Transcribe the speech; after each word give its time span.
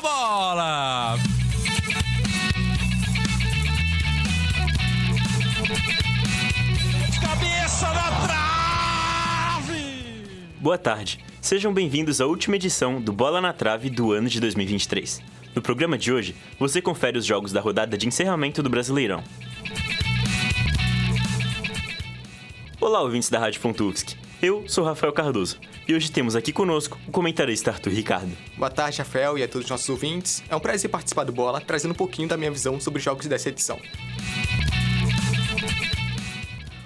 bola! 0.00 1.18
Cabeça 7.20 7.88
na 7.94 8.26
trave! 8.26 9.74
Boa 10.60 10.78
tarde. 10.78 11.20
Sejam 11.40 11.72
bem-vindos 11.72 12.20
à 12.20 12.26
última 12.26 12.56
edição 12.56 13.00
do 13.00 13.12
Bola 13.12 13.40
na 13.40 13.52
Trave 13.52 13.88
do 13.88 14.12
ano 14.12 14.28
de 14.28 14.40
2023. 14.40 15.22
No 15.54 15.62
programa 15.62 15.96
de 15.96 16.12
hoje, 16.12 16.34
você 16.58 16.82
confere 16.82 17.16
os 17.16 17.24
jogos 17.24 17.52
da 17.52 17.60
rodada 17.60 17.96
de 17.96 18.06
encerramento 18.06 18.62
do 18.62 18.68
Brasileirão. 18.68 19.22
Olá, 22.80 23.00
ouvintes 23.00 23.30
da 23.30 23.38
Rádio 23.38 23.60
Fontuvsk. 23.60 24.25
Eu 24.42 24.68
sou 24.68 24.84
Rafael 24.84 25.14
Cardoso 25.14 25.58
e 25.88 25.94
hoje 25.94 26.12
temos 26.12 26.36
aqui 26.36 26.52
conosco 26.52 26.98
o 27.08 27.10
comentarista 27.10 27.70
Arthur 27.70 27.94
Ricardo. 27.94 28.36
Boa 28.54 28.70
tarde, 28.70 28.98
Rafael, 28.98 29.38
e 29.38 29.42
a 29.42 29.48
todos 29.48 29.64
os 29.64 29.70
nossos 29.70 29.88
ouvintes. 29.88 30.42
É 30.50 30.54
um 30.54 30.60
prazer 30.60 30.90
participar 30.90 31.24
do 31.24 31.32
Bola, 31.32 31.58
trazendo 31.58 31.92
um 31.92 31.94
pouquinho 31.94 32.28
da 32.28 32.36
minha 32.36 32.50
visão 32.50 32.78
sobre 32.78 32.98
os 32.98 33.04
jogos 33.04 33.26
dessa 33.26 33.48
edição. 33.48 33.80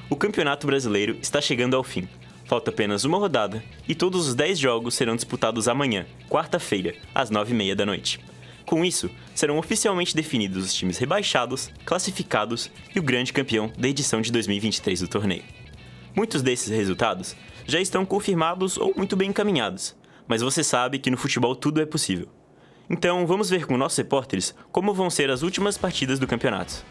O 0.08 0.14
Campeonato 0.14 0.64
Brasileiro 0.64 1.18
está 1.20 1.40
chegando 1.40 1.74
ao 1.74 1.82
fim. 1.82 2.08
Falta 2.44 2.70
apenas 2.70 3.04
uma 3.04 3.18
rodada 3.18 3.64
e 3.88 3.96
todos 3.96 4.28
os 4.28 4.34
10 4.36 4.56
jogos 4.56 4.94
serão 4.94 5.16
disputados 5.16 5.66
amanhã, 5.66 6.06
quarta-feira, 6.28 6.94
às 7.12 7.32
9h30 7.32 7.74
da 7.74 7.84
noite. 7.86 8.20
Com 8.64 8.84
isso, 8.84 9.10
serão 9.34 9.58
oficialmente 9.58 10.14
definidos 10.14 10.66
os 10.66 10.74
times 10.74 10.98
rebaixados, 10.98 11.68
classificados 11.84 12.70
e 12.94 13.00
o 13.00 13.02
grande 13.02 13.32
campeão 13.32 13.72
da 13.76 13.88
edição 13.88 14.20
de 14.20 14.30
2023 14.30 15.00
do 15.00 15.08
torneio. 15.08 15.42
Muitos 16.14 16.42
desses 16.42 16.68
resultados 16.68 17.36
já 17.66 17.80
estão 17.80 18.04
confirmados 18.04 18.76
ou 18.76 18.92
muito 18.96 19.16
bem 19.16 19.30
encaminhados, 19.30 19.96
mas 20.26 20.42
você 20.42 20.64
sabe 20.64 20.98
que 20.98 21.10
no 21.10 21.16
futebol 21.16 21.54
tudo 21.54 21.80
é 21.80 21.86
possível. 21.86 22.28
Então 22.88 23.26
vamos 23.26 23.48
ver 23.48 23.66
com 23.66 23.76
nossos 23.76 23.98
repórteres 23.98 24.54
como 24.72 24.92
vão 24.92 25.08
ser 25.08 25.30
as 25.30 25.42
últimas 25.42 25.78
partidas 25.78 26.18
do 26.18 26.26
campeonato. 26.26 26.84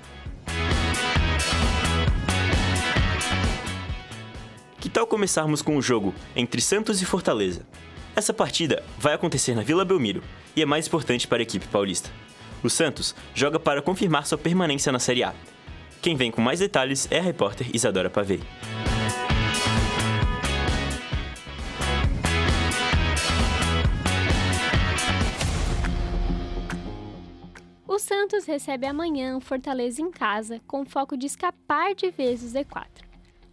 Que 4.80 4.90
tal 4.90 5.06
começarmos 5.06 5.62
com 5.62 5.76
o 5.76 5.82
jogo 5.82 6.16
entre 6.34 6.62
Santos 6.62 7.02
e 7.02 7.06
Fortaleza? 7.06 7.68
Essa 8.16 8.34
partida 8.34 8.82
vai 8.98 9.14
acontecer 9.14 9.54
na 9.54 9.62
Vila 9.62 9.84
Belmiro 9.84 10.24
e 10.56 10.62
é 10.62 10.66
mais 10.66 10.88
importante 10.88 11.28
para 11.28 11.40
a 11.40 11.44
equipe 11.44 11.68
paulista. 11.68 12.10
O 12.64 12.70
Santos 12.70 13.14
joga 13.36 13.60
para 13.60 13.82
confirmar 13.82 14.26
sua 14.26 14.38
permanência 14.38 14.92
na 14.92 15.00
Série 15.00 15.24
A. 15.24 15.34
Quem 16.02 16.16
vem 16.16 16.32
com 16.32 16.42
mais 16.42 16.60
detalhes 16.60 17.08
é 17.12 17.20
a 17.20 17.22
repórter 17.22 17.70
Isadora 17.74 18.10
Pavei. 18.10 18.40
Santos 28.30 28.46
recebe 28.46 28.86
amanhã 28.86 29.36
o 29.36 29.42
Fortaleza 29.42 30.04
em 30.04 30.12
casa, 30.12 30.62
com 30.68 30.86
foco 30.86 31.18
de 31.18 31.26
escapar 31.26 31.96
de 31.96 32.12
vez 32.12 32.42
do 32.42 32.60
Z4. 32.60 32.86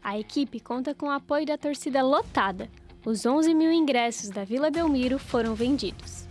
A 0.03 0.19
equipe 0.19 0.61
conta 0.61 0.95
com 0.95 1.07
o 1.07 1.11
apoio 1.11 1.47
da 1.47 1.57
torcida 1.57 2.03
lotada. 2.03 2.69
Os 3.03 3.25
11 3.25 3.55
mil 3.55 3.73
ingressos 3.73 4.29
da 4.29 4.45
Vila 4.45 4.71
Belmiro 4.71 5.19
foram 5.19 5.55
vendidos. 5.55 6.27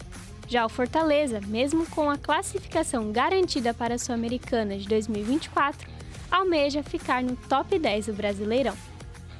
Já 0.48 0.64
o 0.64 0.70
Fortaleza, 0.70 1.42
mesmo 1.48 1.88
com 1.88 2.08
a 2.08 2.20
classificação 2.20 3.12
garantida 3.12 3.74
para 3.74 3.96
a 3.96 3.98
Sul-Americana 3.98 4.78
de 4.78 4.88
2024, 4.88 5.90
almeja 6.30 6.84
ficar 6.84 7.24
no 7.24 7.36
top 7.36 7.80
10 7.80 8.06
do 8.06 8.14
Brasileirão. 8.14 8.78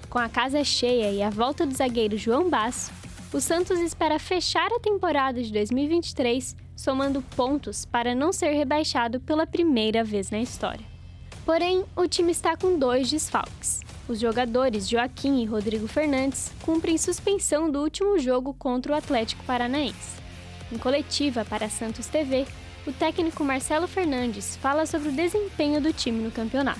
Com 0.10 0.18
a 0.18 0.28
casa 0.28 0.64
cheia 0.64 1.12
e 1.12 1.22
a 1.22 1.30
volta 1.30 1.64
do 1.64 1.76
zagueiro 1.76 2.18
João 2.18 2.50
Basso, 2.50 2.92
o 3.32 3.40
Santos 3.40 3.80
espera 3.80 4.18
fechar 4.18 4.72
a 4.72 4.80
temporada 4.80 5.44
de 5.44 5.54
2023 5.54 6.65
somando 6.76 7.22
pontos 7.36 7.86
para 7.86 8.14
não 8.14 8.34
ser 8.34 8.52
rebaixado 8.52 9.20
pela 9.20 9.48
primeira 9.48 10.04
vez 10.04 10.30
na 10.30 10.40
história. 10.40 10.86
Porém, 11.46 11.84
o 11.96 12.08
time 12.08 12.32
está 12.32 12.58
com 12.58 12.78
dois 12.78 13.10
desfalques. 13.10 13.82
Os 14.08 14.20
jogadores 14.20 14.90
Joaquim 14.90 15.42
e 15.42 15.46
Rodrigo 15.46 15.88
Fernandes 15.88 16.52
cumprem 16.64 16.98
suspensão 16.98 17.72
do 17.72 17.82
último 17.82 18.20
jogo 18.20 18.54
contra 18.54 18.94
o 18.94 18.96
Atlético 18.96 19.44
Paranaense. 19.46 20.16
Em 20.72 20.78
coletiva 20.78 21.46
para 21.46 21.70
Santos 21.70 22.08
TV, 22.08 22.46
o 22.88 22.92
técnico 22.92 23.44
Marcelo 23.44 23.88
Fernandes 23.88 24.56
fala 24.58 24.86
sobre 24.86 25.10
o 25.10 25.12
desempenho 25.12 25.80
do 25.80 25.94
time 25.94 26.24
no 26.24 26.32
campeonato. 26.32 26.80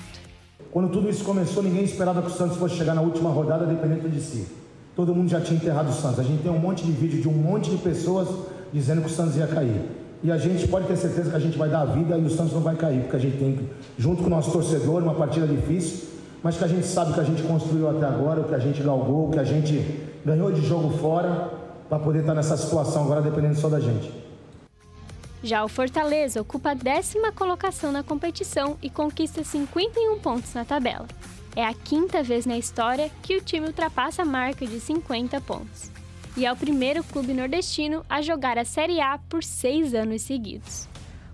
Quando 0.70 0.90
tudo 0.90 1.08
isso 1.08 1.24
começou, 1.24 1.62
ninguém 1.62 1.84
esperava 1.84 2.20
que 2.20 2.28
o 2.28 2.30
Santos 2.30 2.56
fosse 2.58 2.76
chegar 2.76 2.94
na 2.94 3.00
última 3.00 3.30
rodada 3.30 3.66
dependendo 3.66 4.08
de 4.08 4.20
si. 4.20 4.46
Todo 4.94 5.14
mundo 5.14 5.28
já 5.28 5.40
tinha 5.40 5.56
enterrado 5.56 5.90
o 5.90 5.92
Santos. 5.92 6.18
A 6.20 6.22
gente 6.22 6.42
tem 6.42 6.50
um 6.50 6.58
monte 6.58 6.84
de 6.84 6.92
vídeo 6.92 7.20
de 7.20 7.28
um 7.28 7.32
monte 7.32 7.70
de 7.70 7.78
pessoas 7.78 8.28
dizendo 8.76 9.00
que 9.00 9.06
o 9.06 9.10
Santos 9.10 9.36
ia 9.36 9.46
cair. 9.46 9.80
E 10.22 10.30
a 10.30 10.36
gente 10.36 10.68
pode 10.68 10.86
ter 10.86 10.96
certeza 10.96 11.30
que 11.30 11.36
a 11.36 11.40
gente 11.40 11.56
vai 11.56 11.68
dar 11.68 11.80
a 11.80 11.84
vida 11.86 12.18
e 12.18 12.24
o 12.24 12.30
Santos 12.30 12.52
não 12.52 12.60
vai 12.60 12.76
cair, 12.76 13.00
porque 13.00 13.16
a 13.16 13.18
gente 13.18 13.38
tem, 13.38 13.70
junto 13.98 14.22
com 14.22 14.26
o 14.26 14.30
nosso 14.30 14.50
torcedor, 14.52 15.02
uma 15.02 15.14
partida 15.14 15.46
difícil, 15.46 16.08
mas 16.42 16.58
que 16.58 16.64
a 16.64 16.68
gente 16.68 16.86
sabe 16.86 17.14
que 17.14 17.20
a 17.20 17.24
gente 17.24 17.42
construiu 17.42 17.88
até 17.88 18.04
agora, 18.04 18.42
o 18.42 18.44
que 18.44 18.54
a 18.54 18.58
gente 18.58 18.82
galgou, 18.82 19.28
o 19.28 19.30
que 19.30 19.38
a 19.38 19.44
gente 19.44 20.04
ganhou 20.24 20.52
de 20.52 20.60
jogo 20.60 20.90
fora, 20.98 21.50
para 21.88 21.98
poder 21.98 22.20
estar 22.20 22.34
nessa 22.34 22.56
situação 22.56 23.04
agora 23.04 23.22
dependendo 23.22 23.54
só 23.54 23.68
da 23.70 23.80
gente. 23.80 24.12
Já 25.42 25.64
o 25.64 25.68
Fortaleza 25.68 26.40
ocupa 26.40 26.72
a 26.72 26.74
décima 26.74 27.32
colocação 27.32 27.90
na 27.92 28.02
competição 28.02 28.76
e 28.82 28.90
conquista 28.90 29.42
51 29.42 30.18
pontos 30.18 30.52
na 30.52 30.66
tabela. 30.66 31.06
É 31.54 31.64
a 31.64 31.72
quinta 31.72 32.22
vez 32.22 32.44
na 32.44 32.58
história 32.58 33.10
que 33.22 33.36
o 33.36 33.40
time 33.40 33.68
ultrapassa 33.68 34.20
a 34.22 34.24
marca 34.26 34.66
de 34.66 34.78
50 34.78 35.40
pontos 35.40 35.96
e 36.36 36.44
é 36.44 36.52
o 36.52 36.56
primeiro 36.56 37.02
clube 37.02 37.32
nordestino 37.32 38.04
a 38.08 38.20
jogar 38.20 38.58
a 38.58 38.64
Série 38.64 39.00
A 39.00 39.16
por 39.16 39.42
seis 39.42 39.94
anos 39.94 40.20
seguidos. 40.20 40.86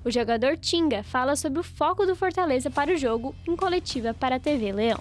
O 0.05 0.11
jogador 0.11 0.57
Tinga 0.57 1.03
fala 1.03 1.35
sobre 1.35 1.59
o 1.59 1.63
foco 1.63 2.07
do 2.07 2.15
Fortaleza 2.15 2.71
para 2.71 2.93
o 2.93 2.97
jogo 2.97 3.35
em 3.47 3.57
coletiva 3.57 4.15
para 4.15 4.37
a 4.37 4.41
TV 4.41 4.73
Leão. 4.73 5.01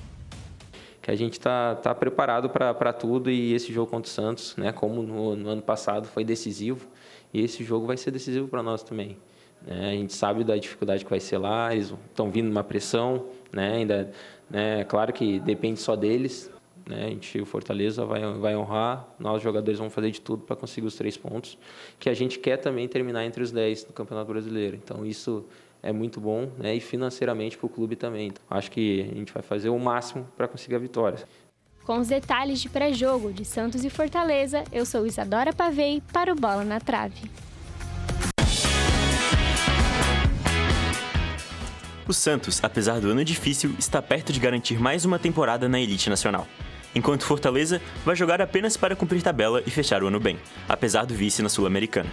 Que 1.01 1.11
a 1.11 1.15
gente 1.15 1.33
está 1.33 1.75
tá 1.75 1.93
preparado 1.93 2.49
para 2.49 2.93
tudo 2.93 3.29
e 3.29 3.53
esse 3.53 3.71
jogo 3.71 3.91
contra 3.91 4.09
o 4.09 4.13
Santos, 4.13 4.55
né, 4.57 4.71
como 4.71 5.03
no, 5.03 5.35
no, 5.35 5.49
ano 5.49 5.61
passado, 5.61 6.07
foi 6.07 6.23
decisivo 6.23 6.87
e 7.31 7.41
esse 7.41 7.63
jogo 7.63 7.85
vai 7.85 7.97
ser 7.97 8.09
decisivo 8.09 8.47
para 8.47 8.63
nós 8.63 8.81
também. 8.81 9.17
Né? 9.61 9.89
A 9.89 9.93
gente 9.93 10.13
sabe 10.13 10.43
da 10.43 10.57
dificuldade 10.57 11.03
que 11.03 11.09
vai 11.09 11.19
ser 11.19 11.37
lá, 11.37 11.73
eles 11.73 11.93
estão 12.09 12.31
vindo 12.31 12.49
uma 12.49 12.63
pressão, 12.63 13.27
né, 13.51 13.73
ainda, 13.73 14.11
né, 14.49 14.83
claro 14.83 15.13
que 15.13 15.39
depende 15.39 15.79
só 15.79 15.95
deles, 15.95 16.51
né? 16.91 17.05
A 17.05 17.09
gente, 17.09 17.39
o 17.39 17.45
Fortaleza 17.45 18.05
vai, 18.05 18.21
vai 18.33 18.55
honrar, 18.55 19.07
nós 19.17 19.41
jogadores 19.41 19.79
vamos 19.79 19.93
fazer 19.93 20.11
de 20.11 20.19
tudo 20.19 20.43
para 20.43 20.55
conseguir 20.55 20.85
os 20.85 20.95
três 20.95 21.15
pontos, 21.15 21.57
que 21.97 22.09
a 22.09 22.13
gente 22.13 22.37
quer 22.37 22.57
também 22.57 22.87
terminar 22.87 23.25
entre 23.25 23.41
os 23.41 23.51
dez 23.51 23.85
no 23.87 23.93
Campeonato 23.93 24.29
Brasileiro. 24.29 24.75
Então 24.75 25.05
isso 25.05 25.45
é 25.81 25.91
muito 25.91 26.19
bom 26.19 26.51
né? 26.57 26.75
e 26.75 26.79
financeiramente 26.81 27.57
para 27.57 27.65
o 27.65 27.69
clube 27.69 27.95
também. 27.95 28.27
Então, 28.27 28.43
acho 28.49 28.69
que 28.69 29.09
a 29.09 29.15
gente 29.15 29.33
vai 29.33 29.41
fazer 29.41 29.69
o 29.69 29.79
máximo 29.79 30.27
para 30.35 30.47
conseguir 30.47 30.75
a 30.75 30.79
vitória. 30.79 31.19
Com 31.83 31.97
os 31.97 32.09
detalhes 32.09 32.61
de 32.61 32.69
pré-jogo 32.69 33.33
de 33.33 33.43
Santos 33.43 33.83
e 33.83 33.89
Fortaleza, 33.89 34.63
eu 34.71 34.85
sou 34.85 35.07
Isadora 35.07 35.51
Pavei 35.51 36.03
para 36.13 36.31
o 36.31 36.35
Bola 36.35 36.63
na 36.63 36.79
Trave. 36.79 37.31
O 42.07 42.13
Santos, 42.13 42.59
apesar 42.61 42.99
do 42.99 43.09
ano 43.09 43.23
difícil, 43.23 43.73
está 43.79 44.01
perto 44.01 44.33
de 44.33 44.39
garantir 44.39 44.79
mais 44.79 45.05
uma 45.05 45.17
temporada 45.17 45.69
na 45.69 45.79
elite 45.79 46.09
nacional 46.09 46.45
enquanto 46.95 47.25
Fortaleza 47.25 47.81
vai 48.05 48.15
jogar 48.15 48.41
apenas 48.41 48.77
para 48.77 48.95
cumprir 48.95 49.21
tabela 49.21 49.61
e 49.65 49.71
fechar 49.71 50.03
o 50.03 50.07
ano 50.07 50.19
bem, 50.19 50.37
apesar 50.67 51.05
do 51.05 51.13
vice 51.13 51.41
na 51.41 51.49
Sul-Americana. 51.49 52.09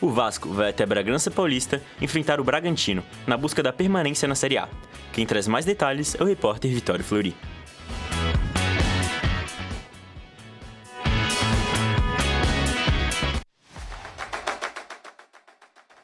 O 0.00 0.10
Vasco 0.10 0.48
vai 0.48 0.70
até 0.70 0.84
Bragança 0.84 1.30
Paulista 1.30 1.80
enfrentar 2.00 2.40
o 2.40 2.44
Bragantino, 2.44 3.04
na 3.24 3.36
busca 3.36 3.62
da 3.62 3.72
permanência 3.72 4.26
na 4.26 4.34
Série 4.34 4.58
A. 4.58 4.68
Quem 5.12 5.24
traz 5.24 5.46
mais 5.46 5.64
detalhes 5.64 6.16
é 6.18 6.22
o 6.22 6.26
repórter 6.26 6.72
Vitório 6.72 7.04
Flori. 7.04 7.36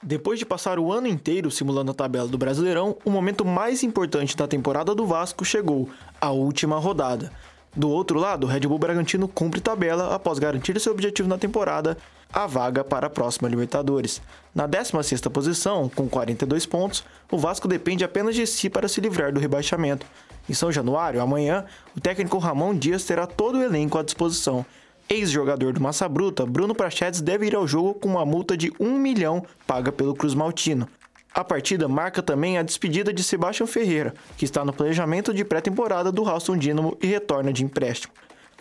Depois 0.08 0.38
de 0.38 0.46
passar 0.46 0.78
o 0.78 0.90
ano 0.90 1.06
inteiro 1.06 1.50
simulando 1.50 1.90
a 1.90 1.94
tabela 1.94 2.26
do 2.26 2.38
Brasileirão, 2.38 2.96
o 3.04 3.10
momento 3.10 3.44
mais 3.44 3.82
importante 3.82 4.34
da 4.34 4.48
temporada 4.48 4.94
do 4.94 5.04
Vasco 5.04 5.44
chegou, 5.44 5.86
a 6.18 6.30
última 6.30 6.78
rodada. 6.78 7.30
Do 7.76 7.90
outro 7.90 8.18
lado, 8.18 8.44
o 8.44 8.46
Red 8.48 8.60
Bull 8.60 8.78
Bragantino 8.78 9.28
cumpre 9.28 9.60
tabela 9.60 10.14
após 10.14 10.38
garantir 10.38 10.80
seu 10.80 10.92
objetivo 10.94 11.28
na 11.28 11.36
temporada, 11.36 11.98
a 12.32 12.46
vaga 12.46 12.82
para 12.82 13.08
a 13.08 13.10
próxima 13.10 13.50
Libertadores. 13.50 14.22
Na 14.54 14.66
16ª 14.66 15.28
posição, 15.28 15.90
com 15.90 16.08
42 16.08 16.64
pontos, 16.64 17.04
o 17.30 17.36
Vasco 17.36 17.68
depende 17.68 18.02
apenas 18.02 18.34
de 18.34 18.46
si 18.46 18.70
para 18.70 18.88
se 18.88 19.02
livrar 19.02 19.30
do 19.30 19.38
rebaixamento. 19.38 20.06
Em 20.48 20.54
São 20.54 20.72
Januário, 20.72 21.20
amanhã, 21.20 21.66
o 21.94 22.00
técnico 22.00 22.38
Ramon 22.38 22.74
Dias 22.74 23.04
terá 23.04 23.26
todo 23.26 23.58
o 23.58 23.62
elenco 23.62 23.98
à 23.98 24.02
disposição 24.02 24.64
Ex-jogador 25.10 25.72
do 25.72 25.80
Massa 25.80 26.06
Bruta, 26.06 26.44
Bruno 26.44 26.74
Prachetes 26.74 27.22
deve 27.22 27.46
ir 27.46 27.56
ao 27.56 27.66
jogo 27.66 27.94
com 27.94 28.10
uma 28.10 28.26
multa 28.26 28.54
de 28.54 28.70
1 28.78 28.98
milhão 28.98 29.42
paga 29.66 29.90
pelo 29.90 30.14
Cruz 30.14 30.34
Maltino. 30.34 30.86
A 31.32 31.42
partida 31.42 31.88
marca 31.88 32.22
também 32.22 32.58
a 32.58 32.62
despedida 32.62 33.10
de 33.10 33.22
Sebastião 33.22 33.66
Ferreira, 33.66 34.12
que 34.36 34.44
está 34.44 34.66
no 34.66 34.72
planejamento 34.72 35.32
de 35.32 35.44
pré-temporada 35.44 36.12
do 36.12 36.22
Ralston 36.22 36.58
Dínamo 36.58 36.94
e 37.00 37.06
retorna 37.06 37.52
de 37.52 37.64
empréstimo. 37.64 38.12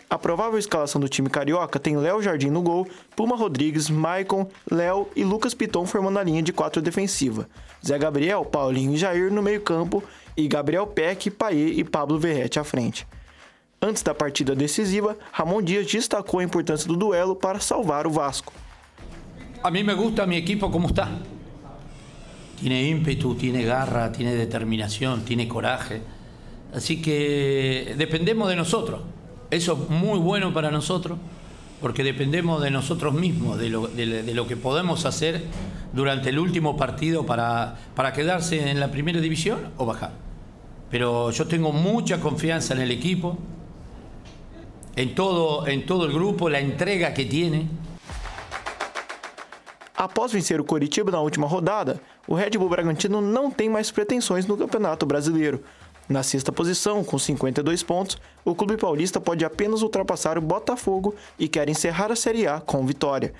A 0.10 0.18
provável 0.18 0.58
escalação 0.58 1.02
do 1.02 1.10
time 1.10 1.30
carioca 1.30 1.78
tem 1.80 1.98
Léo 1.98 2.22
Jardim 2.22 2.50
no 2.50 2.62
gol, 2.62 2.88
Puma 3.14 3.36
Rodrigues, 3.36 3.90
Maicon, 3.90 4.48
Léo 4.72 5.10
e 5.18 5.26
Lucas 5.26 5.54
Piton 5.54 5.86
formando 5.86 6.18
a 6.18 6.24
linha 6.24 6.42
de 6.42 6.54
quatro 6.54 6.82
defensiva. 6.82 7.50
Zé 7.86 7.98
Gabriel, 7.98 8.46
Paulinho 8.46 8.94
e 8.94 8.98
Jair 8.98 9.34
no 9.34 9.44
meio-campo 9.44 10.02
e 10.38 10.48
Gabriel 10.48 10.88
Peck, 10.88 11.30
Paê 11.30 11.72
e 11.72 11.84
Pablo 11.84 12.18
Verrete 12.18 12.58
à 12.58 12.64
frente. 12.64 13.06
Antes 13.80 14.02
da 14.04 14.14
partida 14.14 14.56
decisiva, 14.56 15.16
Ramon 15.38 15.64
Dias 15.64 15.86
destacou 15.92 16.40
a 16.40 16.44
importância 16.44 16.88
do 16.88 16.96
duelo 16.98 17.36
para 17.36 17.60
salvar 17.60 18.08
o 18.08 18.10
Vasco. 18.10 18.52
A 19.64 19.70
mí 19.70 19.84
me 19.84 19.94
gusta 19.94 20.26
mi 20.26 20.36
equipo 20.36 20.72
como 20.72 20.88
está. 20.88 21.10
Tiene 22.60 22.88
ímpetu, 22.90 23.36
tiene 23.36 23.64
garra, 23.64 24.12
tiene 24.12 24.34
determinación, 24.34 25.22
tiene 25.24 25.48
coraje. 25.48 26.02
Así 26.74 27.02
que 27.02 27.94
dependemos 27.98 28.50
de 28.50 28.56
nosotros. 28.56 29.02
Eso 29.52 29.74
es 29.84 29.90
muy 29.92 30.18
bueno 30.18 30.52
para 30.54 30.72
nosotros, 30.72 31.20
porque 31.80 32.04
dependemos 32.04 32.62
de 32.64 32.72
nosotros 32.72 33.14
mismos, 33.14 33.60
de 33.60 33.70
lo, 33.70 33.88
de- 33.88 34.24
de 34.24 34.34
lo 34.34 34.48
que 34.48 34.58
podemos 34.58 35.06
hacer 35.06 35.44
durante 35.94 36.30
el 36.30 36.40
último 36.40 36.76
partido 36.78 37.28
para, 37.28 37.78
para 37.96 38.12
quedarse 38.12 38.72
en 38.72 38.80
la 38.80 38.90
primera 38.90 39.22
división 39.22 39.72
o 39.78 39.86
bajar. 39.86 40.14
Pero 40.90 41.30
yo 41.30 41.46
tengo 41.48 41.72
mucha 41.72 42.20
confianza 42.20 42.74
en 42.74 42.82
el 42.82 42.90
equipo, 42.92 43.38
en 44.98 45.14
todo, 45.14 45.68
en 45.68 45.86
todo 45.86 46.06
el 46.06 46.12
grupo, 46.12 46.50
la 46.50 46.60
entrega 46.60 47.14
que 47.14 47.24
tiene. 47.24 47.70
Após 49.96 50.32
vencer 50.32 50.60
o 50.60 50.64
Coritiba 50.64 51.12
na 51.12 51.22
última 51.22 51.48
rodada, 51.48 52.02
o 52.28 52.34
Red 52.34 52.52
Bull 52.52 52.70
Bragantino 52.70 53.22
não 53.22 53.50
tem 53.52 53.70
mais 53.70 53.92
pretensões 53.92 54.46
no 54.48 54.58
Campeonato 54.58 55.06
Brasileiro. 55.06 55.64
Na 56.10 56.24
sexta 56.24 56.52
posição, 56.52 57.04
com 57.04 57.20
52 57.20 57.84
pontos, 57.84 58.18
o 58.44 58.56
clube 58.56 58.76
paulista 58.78 59.20
pode 59.20 59.46
apenas 59.46 59.82
ultrapassar 59.82 60.38
o 60.38 60.42
Botafogo 60.42 61.14
e 61.38 61.48
quer 61.48 61.70
encerrar 61.70 62.12
a 62.12 62.16
Série 62.16 62.48
A 62.48 62.60
com 62.60 62.86
vitória. 62.86 63.34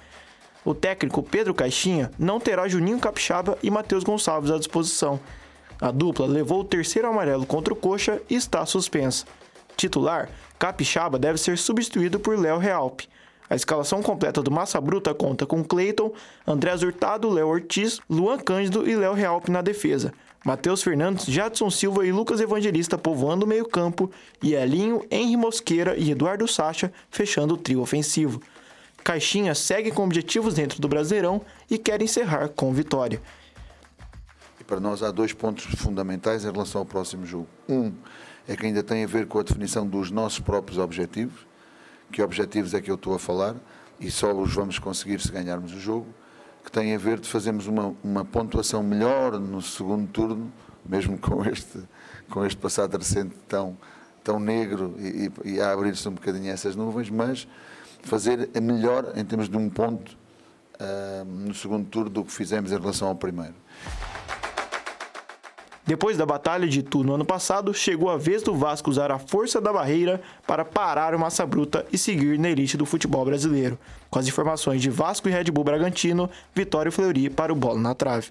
O 0.64 0.76
técnico 0.76 1.24
Pedro 1.24 1.56
Caixinha 1.56 2.12
não 2.20 2.40
terá 2.40 2.68
Juninho 2.68 3.00
Capixaba 3.00 3.58
e 3.64 3.72
Matheus 3.72 4.04
Gonçalves 4.04 4.52
à 4.52 4.58
disposição. 4.58 5.20
A 5.82 5.92
dupla 5.92 6.28
levou 6.28 6.60
o 6.60 6.66
terceiro 6.66 7.08
amarelo 7.08 7.46
contra 7.46 7.74
o 7.74 7.78
Coxa 7.78 8.22
e 8.30 8.36
está 8.36 8.66
suspensa. 8.66 9.26
Titular, 9.78 10.28
Capixaba 10.60 11.20
deve 11.20 11.38
ser 11.38 11.58
substituído 11.58 12.20
por 12.20 12.38
Léo 12.38 12.58
Realpe. 12.58 13.08
A 13.50 13.56
escalação 13.56 14.02
completa 14.02 14.42
do 14.42 14.52
Massa 14.52 14.80
Bruta 14.82 15.14
conta 15.14 15.46
com 15.46 15.64
Cleiton, 15.64 16.12
André 16.46 16.74
Hurtado, 16.76 17.30
Léo 17.30 17.48
Ortiz, 17.48 18.00
Luan 18.10 18.38
Cândido 18.38 18.90
e 18.90 18.96
Léo 18.96 19.14
Realpe 19.14 19.50
na 19.50 19.62
defesa. 19.62 20.14
Matheus 20.44 20.84
Fernandes, 20.84 21.26
Jadson 21.26 21.70
Silva 21.70 22.06
e 22.06 22.12
Lucas 22.12 22.40
Evangelista 22.40 22.98
povoando 22.98 23.46
o 23.46 23.48
meio-campo 23.48 24.12
e 24.42 24.54
Elinho, 24.54 25.06
Henri 25.10 25.38
Mosqueira 25.38 25.96
e 25.98 26.12
Eduardo 26.12 26.48
Sacha 26.48 26.92
fechando 27.10 27.54
o 27.54 27.58
trio 27.58 27.82
ofensivo. 27.82 28.42
Caixinha 29.04 29.56
segue 29.56 29.92
com 29.92 30.04
objetivos 30.04 30.54
dentro 30.54 30.82
do 30.82 30.88
Brasileirão 30.88 31.42
e 31.70 31.78
quer 31.78 32.02
encerrar 32.02 32.50
com 32.50 32.74
vitória. 32.74 33.22
Para 34.68 34.82
nós 34.82 35.02
há 35.02 35.12
dois 35.12 35.32
pontos 35.32 35.64
fundamentais 35.64 36.44
em 36.44 36.52
relação 36.52 36.80
ao 36.80 36.86
próximo 36.86 37.26
jogo. 37.26 37.48
Um 37.70 37.94
é 38.46 38.56
que 38.56 38.66
ainda 38.66 38.84
tem 38.84 39.02
a 39.02 39.08
ver 39.08 39.26
com 39.26 39.40
a 39.40 39.44
definição 39.44 39.88
dos 39.88 40.12
nossos 40.12 40.40
próprios 40.40 40.78
objetivos. 40.78 41.48
Que 42.12 42.22
objetivos 42.22 42.74
é 42.74 42.82
que 42.82 42.92
eu 42.92 42.96
estou 42.96 43.16
a 43.16 43.20
falar? 43.20 43.56
E 43.98 44.12
só 44.12 44.34
os 44.34 44.54
vamos 44.54 44.78
conseguir 44.78 45.22
se 45.22 45.32
ganharmos 45.32 45.74
o 45.74 45.80
jogo. 45.80 46.08
Que 46.66 46.70
tem 46.70 46.94
a 46.94 46.98
ver 46.98 47.18
de 47.18 47.30
fazermos 47.30 47.66
uma, 47.66 47.96
uma 48.04 48.26
pontuação 48.26 48.84
melhor 48.84 49.40
no 49.40 49.62
segundo 49.62 50.06
turno, 50.10 50.52
mesmo 50.86 51.18
com 51.20 51.46
este, 51.46 51.80
com 52.30 52.46
este 52.46 52.58
passado 52.58 52.98
recente 52.98 53.36
tão, 53.48 53.78
tão 54.22 54.38
negro 54.38 54.96
e, 55.00 55.32
e, 55.46 55.62
a 55.62 55.72
abrir-se 55.72 56.06
um 56.10 56.14
bocadinho 56.14 56.52
essas 56.52 56.76
nuvens, 56.76 57.10
mas 57.10 57.48
fazer 58.04 58.50
melhor 58.62 59.14
em 59.16 59.24
termos 59.24 59.48
de 59.48 59.56
um 59.56 59.70
ponto 59.70 60.18
ah, 60.78 61.24
no 61.26 61.54
segundo 61.54 61.88
turno 61.88 62.10
do 62.10 62.26
que 62.26 62.32
fizemos 62.34 62.72
em 62.72 62.78
relação 62.78 63.08
ao 63.08 63.16
primeiro. 63.16 63.56
Depois 65.88 66.18
da 66.18 66.26
batalha 66.26 66.68
de 66.68 66.80
Itu 66.80 67.02
no 67.02 67.14
ano 67.14 67.24
passado, 67.24 67.74
chegou 67.74 68.10
a 68.10 68.18
vez 68.18 68.44
do 68.44 68.54
Vasco 68.54 68.90
usar 68.90 69.10
a 69.10 69.18
força 69.18 69.62
da 69.62 69.72
barreira 69.72 70.22
para 70.46 70.66
parar 70.66 71.16
o 71.16 71.20
Massa 71.20 71.46
Bruta 71.46 71.86
e 71.94 71.98
seguir 71.98 72.38
na 72.38 72.50
elite 72.50 72.76
do 72.76 72.86
futebol 72.86 73.24
brasileiro. 73.24 73.80
Com 74.10 74.20
as 74.20 74.28
informações 74.28 74.82
de 74.82 74.90
Vasco 74.90 75.30
e 75.30 75.32
Red 75.32 75.46
Bull 75.46 75.64
Bragantino, 75.64 76.30
Vitório 76.54 76.92
Fleury 76.92 77.30
para 77.30 77.54
o 77.54 77.56
Bola 77.56 77.80
na 77.80 77.96
Trave. 77.96 78.28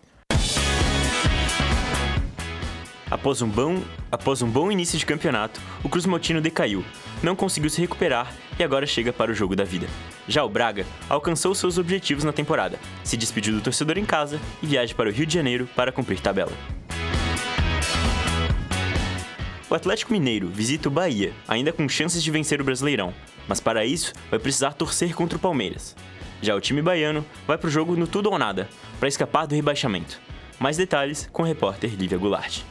Após 3.10 3.40
um, 3.40 3.48
bom, 3.48 3.80
após 4.12 4.42
um 4.42 4.50
bom 4.50 4.70
início 4.70 4.98
de 4.98 5.06
campeonato, 5.06 5.58
o 5.82 5.88
Cruz 5.88 6.04
Maltino 6.04 6.42
decaiu, 6.42 6.84
não 7.22 7.34
conseguiu 7.34 7.70
se 7.70 7.80
recuperar 7.80 8.34
e 8.58 8.64
agora 8.64 8.84
chega 8.84 9.14
para 9.14 9.30
o 9.30 9.34
jogo 9.34 9.56
da 9.56 9.64
vida. 9.64 9.86
Já 10.28 10.44
o 10.44 10.48
Braga 10.50 10.84
alcançou 11.08 11.54
seus 11.54 11.78
objetivos 11.78 12.24
na 12.24 12.32
temporada, 12.32 12.78
se 13.02 13.16
despediu 13.16 13.54
do 13.54 13.62
torcedor 13.62 13.96
em 13.96 14.04
casa 14.04 14.38
e 14.62 14.66
viaja 14.66 14.94
para 14.94 15.08
o 15.08 15.12
Rio 15.12 15.24
de 15.24 15.32
Janeiro 15.32 15.66
para 15.74 15.92
cumprir 15.92 16.20
tabela. 16.20 16.52
O 19.68 19.74
Atlético 19.74 20.12
Mineiro 20.12 20.46
visita 20.46 20.88
o 20.88 20.92
Bahia, 20.92 21.32
ainda 21.48 21.72
com 21.72 21.88
chances 21.88 22.22
de 22.22 22.30
vencer 22.30 22.60
o 22.60 22.64
Brasileirão, 22.64 23.12
mas 23.48 23.58
para 23.58 23.84
isso 23.84 24.12
vai 24.30 24.38
precisar 24.38 24.74
torcer 24.74 25.12
contra 25.12 25.36
o 25.36 25.40
Palmeiras. 25.40 25.96
Já 26.40 26.54
o 26.54 26.60
time 26.60 26.80
baiano 26.80 27.26
vai 27.48 27.58
para 27.58 27.66
o 27.66 27.70
jogo 27.70 27.96
no 27.96 28.06
tudo 28.06 28.30
ou 28.30 28.38
nada, 28.38 28.68
para 29.00 29.08
escapar 29.08 29.44
do 29.44 29.56
rebaixamento. 29.56 30.20
Mais 30.60 30.76
detalhes 30.76 31.28
com 31.32 31.42
a 31.42 31.46
repórter 31.48 31.96
Lívia 31.96 32.16
Goulart. 32.16 32.62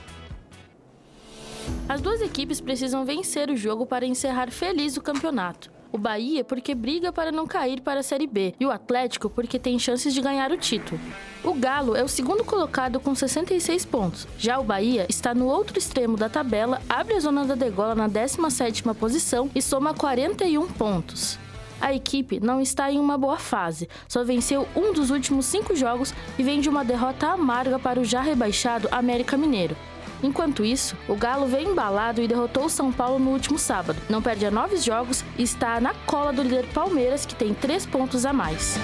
As 1.89 1.99
duas 1.99 2.21
equipes 2.21 2.61
precisam 2.61 3.03
vencer 3.03 3.49
o 3.49 3.57
jogo 3.57 3.85
para 3.85 4.05
encerrar 4.05 4.49
feliz 4.49 4.95
o 4.95 5.01
campeonato. 5.01 5.74
O 5.95 5.97
Bahia 5.97 6.43
porque 6.43 6.75
briga 6.75 7.09
para 7.13 7.31
não 7.31 7.47
cair 7.47 7.79
para 7.79 8.01
a 8.01 8.03
Série 8.03 8.27
B 8.27 8.53
e 8.59 8.65
o 8.65 8.69
Atlético 8.69 9.29
porque 9.29 9.57
tem 9.57 9.79
chances 9.79 10.13
de 10.13 10.19
ganhar 10.19 10.51
o 10.51 10.57
título. 10.57 10.99
O 11.41 11.53
Galo 11.53 11.95
é 11.95 12.03
o 12.03 12.07
segundo 12.09 12.43
colocado 12.43 12.99
com 12.99 13.15
66 13.15 13.85
pontos. 13.85 14.27
Já 14.37 14.59
o 14.59 14.63
Bahia 14.65 15.05
está 15.07 15.33
no 15.33 15.45
outro 15.45 15.79
extremo 15.79 16.17
da 16.17 16.27
tabela, 16.27 16.81
abre 16.89 17.13
a 17.13 17.19
zona 17.21 17.45
da 17.45 17.55
degola 17.55 17.95
na 17.95 18.09
17ª 18.09 18.93
posição 18.93 19.49
e 19.55 19.61
soma 19.61 19.93
41 19.93 20.67
pontos. 20.73 21.39
A 21.79 21.93
equipe 21.93 22.41
não 22.41 22.59
está 22.59 22.91
em 22.91 22.99
uma 22.99 23.17
boa 23.17 23.37
fase, 23.37 23.87
só 24.05 24.21
venceu 24.21 24.67
um 24.75 24.91
dos 24.91 25.11
últimos 25.11 25.45
cinco 25.45 25.73
jogos 25.77 26.13
e 26.37 26.43
vem 26.43 26.59
de 26.59 26.67
uma 26.67 26.83
derrota 26.83 27.27
amarga 27.27 27.79
para 27.79 28.01
o 28.01 28.03
já 28.03 28.19
rebaixado 28.19 28.89
América 28.91 29.37
Mineiro. 29.37 29.77
Enquanto 30.23 30.65
isso, 30.65 30.95
o 31.07 31.15
Galo 31.15 31.47
vem 31.47 31.69
embalado 31.69 32.21
e 32.21 32.27
derrotou 32.27 32.65
o 32.65 32.69
São 32.69 32.91
Paulo 32.91 33.19
no 33.19 33.31
último 33.31 33.59
sábado. 33.59 33.99
Não 34.09 34.21
perde 34.21 34.45
a 34.45 34.51
nove 34.51 34.77
jogos 34.77 35.23
e 35.37 35.43
está 35.43 35.79
na 35.79 35.93
cola 36.05 36.31
do 36.31 36.41
líder 36.41 36.65
Palmeiras, 36.73 37.25
que 37.25 37.35
tem 37.35 37.53
três 37.53 37.85
pontos 37.85 38.25
a 38.25 38.33
mais. 38.33 38.77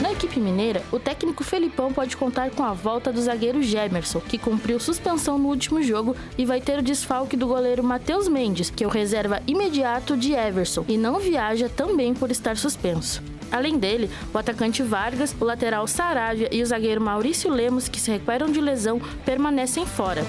Na 0.00 0.12
equipe 0.12 0.38
mineira, 0.38 0.82
o 0.92 0.98
técnico 0.98 1.42
Felipão 1.42 1.90
pode 1.90 2.16
contar 2.16 2.50
com 2.50 2.62
a 2.62 2.74
volta 2.74 3.10
do 3.10 3.20
zagueiro 3.20 3.62
Gemerson, 3.62 4.20
que 4.20 4.36
cumpriu 4.36 4.78
suspensão 4.78 5.38
no 5.38 5.48
último 5.48 5.82
jogo 5.82 6.14
e 6.36 6.44
vai 6.44 6.60
ter 6.60 6.78
o 6.78 6.82
desfalque 6.82 7.36
do 7.36 7.46
goleiro 7.46 7.82
Matheus 7.82 8.28
Mendes, 8.28 8.68
que 8.68 8.84
é 8.84 8.86
o 8.86 8.90
reserva 8.90 9.40
imediato 9.46 10.16
de 10.16 10.32
Everson 10.32 10.84
e 10.86 10.98
não 10.98 11.18
viaja 11.18 11.68
também 11.68 12.12
por 12.12 12.30
estar 12.30 12.58
suspenso. 12.58 13.22
Além 13.50 13.78
dele, 13.78 14.10
o 14.34 14.38
atacante 14.38 14.82
Vargas, 14.82 15.34
o 15.40 15.44
lateral 15.44 15.86
Saravia 15.86 16.48
e 16.52 16.62
o 16.62 16.66
zagueiro 16.66 17.00
Maurício 17.00 17.50
Lemos, 17.50 17.88
que 17.88 18.00
se 18.00 18.10
recuperam 18.10 18.50
de 18.50 18.60
lesão, 18.60 19.00
permanecem 19.24 19.86
fora. 19.86 20.24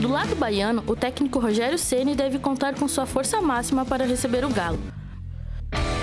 Do 0.00 0.08
lado 0.08 0.34
baiano, 0.34 0.82
o 0.86 0.96
técnico 0.96 1.38
Rogério 1.38 1.78
Ceni 1.78 2.14
deve 2.14 2.38
contar 2.38 2.74
com 2.74 2.88
sua 2.88 3.04
força 3.04 3.38
máxima 3.42 3.84
para 3.84 4.06
receber 4.06 4.46
o 4.46 4.48
Galo. 4.48 4.78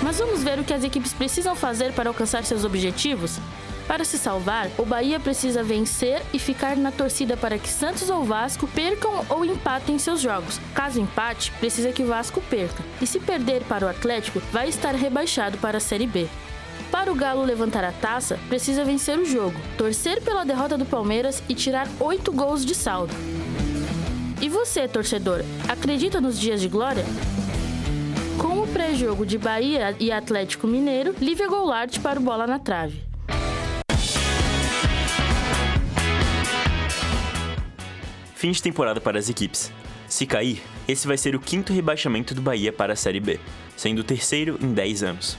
Mas 0.00 0.18
vamos 0.18 0.44
ver 0.44 0.56
o 0.60 0.64
que 0.64 0.72
as 0.72 0.84
equipes 0.84 1.12
precisam 1.12 1.56
fazer 1.56 1.92
para 1.92 2.08
alcançar 2.08 2.44
seus 2.44 2.64
objetivos? 2.64 3.40
Para 3.88 4.04
se 4.04 4.16
salvar, 4.16 4.68
o 4.78 4.84
Bahia 4.84 5.18
precisa 5.18 5.64
vencer 5.64 6.22
e 6.32 6.38
ficar 6.38 6.76
na 6.76 6.92
torcida 6.92 7.36
para 7.36 7.58
que 7.58 7.68
Santos 7.68 8.08
ou 8.08 8.22
Vasco 8.22 8.68
percam 8.68 9.24
ou 9.28 9.44
empatem 9.44 9.98
seus 9.98 10.20
jogos. 10.20 10.60
Caso 10.72 11.00
empate, 11.00 11.50
precisa 11.58 11.90
que 11.90 12.04
Vasco 12.04 12.40
perca. 12.42 12.84
E 13.02 13.06
se 13.06 13.18
perder 13.18 13.64
para 13.64 13.84
o 13.84 13.88
Atlético, 13.88 14.40
vai 14.52 14.68
estar 14.68 14.94
rebaixado 14.94 15.58
para 15.58 15.78
a 15.78 15.80
Série 15.80 16.06
B. 16.06 16.28
Para 16.92 17.10
o 17.10 17.16
Galo 17.16 17.42
levantar 17.42 17.82
a 17.82 17.90
taça, 17.90 18.38
precisa 18.48 18.84
vencer 18.84 19.18
o 19.18 19.24
jogo, 19.24 19.58
torcer 19.76 20.22
pela 20.22 20.44
derrota 20.44 20.78
do 20.78 20.86
Palmeiras 20.86 21.42
e 21.48 21.54
tirar 21.54 21.88
oito 21.98 22.30
gols 22.30 22.64
de 22.64 22.76
saldo. 22.76 23.12
E 24.40 24.48
você, 24.48 24.86
torcedor, 24.86 25.40
acredita 25.68 26.20
nos 26.20 26.38
dias 26.38 26.60
de 26.60 26.68
glória? 26.68 27.04
Com 28.40 28.62
o 28.62 28.68
pré-jogo 28.68 29.26
de 29.26 29.36
Bahia 29.36 29.96
e 29.98 30.12
Atlético 30.12 30.68
Mineiro, 30.68 31.12
Lívia 31.20 31.48
Goulart 31.48 31.98
para 31.98 32.20
o 32.20 32.22
Bola 32.22 32.46
na 32.46 32.60
Trave. 32.60 33.02
Fim 38.36 38.52
de 38.52 38.62
temporada 38.62 39.00
para 39.00 39.18
as 39.18 39.28
equipes. 39.28 39.72
Se 40.06 40.24
cair, 40.24 40.62
esse 40.86 41.08
vai 41.08 41.18
ser 41.18 41.34
o 41.34 41.40
quinto 41.40 41.72
rebaixamento 41.72 42.32
do 42.32 42.40
Bahia 42.40 42.72
para 42.72 42.92
a 42.92 42.96
Série 42.96 43.18
B, 43.18 43.40
sendo 43.76 43.98
o 43.98 44.04
terceiro 44.04 44.56
em 44.62 44.72
10 44.72 45.02
anos. 45.02 45.36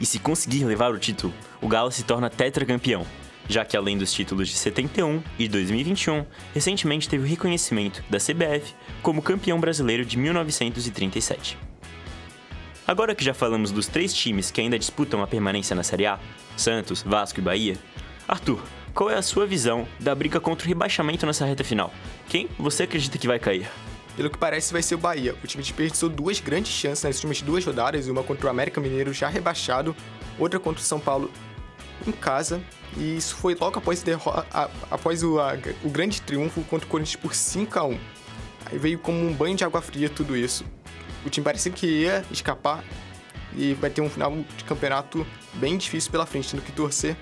E 0.00 0.06
se 0.06 0.20
conseguir 0.20 0.64
levar 0.64 0.92
o 0.92 0.98
título, 1.00 1.34
o 1.60 1.66
Galo 1.66 1.90
se 1.90 2.04
torna 2.04 2.30
tetracampeão, 2.30 3.04
já 3.48 3.64
que 3.64 3.76
além 3.76 3.96
dos 3.96 4.12
títulos 4.12 4.48
de 4.48 4.54
71 4.54 5.22
e 5.38 5.44
de 5.44 5.48
2021, 5.48 6.24
recentemente 6.54 7.08
teve 7.08 7.24
o 7.24 7.26
reconhecimento 7.26 8.02
da 8.08 8.18
CBF 8.18 8.74
como 9.02 9.22
campeão 9.22 9.60
brasileiro 9.60 10.04
de 10.04 10.16
1937. 10.16 11.58
Agora 12.86 13.14
que 13.14 13.24
já 13.24 13.34
falamos 13.34 13.72
dos 13.72 13.88
três 13.88 14.14
times 14.14 14.50
que 14.50 14.60
ainda 14.60 14.78
disputam 14.78 15.22
a 15.22 15.26
permanência 15.26 15.74
na 15.74 15.82
Série 15.82 16.06
A, 16.06 16.18
Santos, 16.56 17.02
Vasco 17.02 17.40
e 17.40 17.42
Bahia, 17.42 17.76
Arthur, 18.28 18.62
qual 18.94 19.10
é 19.10 19.16
a 19.16 19.22
sua 19.22 19.46
visão 19.46 19.86
da 20.00 20.14
briga 20.14 20.40
contra 20.40 20.64
o 20.64 20.68
rebaixamento 20.68 21.26
nessa 21.26 21.44
reta 21.44 21.62
final? 21.62 21.92
Quem 22.28 22.48
você 22.58 22.84
acredita 22.84 23.18
que 23.18 23.26
vai 23.26 23.38
cair? 23.38 23.68
Pelo 24.16 24.30
que 24.30 24.38
parece, 24.38 24.72
vai 24.72 24.82
ser 24.82 24.94
o 24.94 24.98
Bahia. 24.98 25.34
O 25.44 25.46
time 25.46 25.62
desperdiçou 25.62 26.08
duas 26.08 26.40
grandes 26.40 26.72
chances 26.72 27.04
nas 27.04 27.16
últimas 27.16 27.42
duas 27.42 27.64
rodadas, 27.64 28.08
uma 28.08 28.22
contra 28.22 28.46
o 28.46 28.50
América 28.50 28.80
Mineiro 28.80 29.12
já 29.12 29.28
rebaixado, 29.28 29.94
outra 30.38 30.58
contra 30.58 30.80
o 30.80 30.84
São 30.84 30.98
Paulo 30.98 31.30
em 32.06 32.12
casa. 32.12 32.62
E 32.96 33.16
isso 33.16 33.36
foi 33.36 33.54
logo 33.54 33.78
após, 33.78 34.04
a, 34.52 34.70
após 34.90 35.22
o, 35.22 35.38
a, 35.40 35.54
o 35.84 35.90
grande 35.90 36.20
triunfo 36.22 36.62
contra 36.62 36.86
o 36.86 36.90
Corinthians 36.90 37.16
por 37.16 37.34
5 37.34 37.78
a 37.78 37.84
1 37.84 37.98
Aí 38.66 38.78
veio 38.78 38.98
como 38.98 39.18
um 39.24 39.32
banho 39.32 39.56
de 39.56 39.64
água 39.64 39.80
fria 39.80 40.08
tudo 40.08 40.36
isso. 40.36 40.64
O 41.24 41.30
time 41.30 41.44
parecia 41.44 41.70
que 41.70 41.86
ia 41.86 42.24
escapar 42.30 42.84
e 43.56 43.74
vai 43.74 43.90
ter 43.90 44.00
um 44.00 44.10
final 44.10 44.32
de 44.56 44.64
campeonato 44.64 45.26
bem 45.54 45.76
difícil 45.76 46.10
pela 46.10 46.26
frente, 46.26 46.50
tendo 46.50 46.62
que 46.62 46.72
torcer 46.72 47.16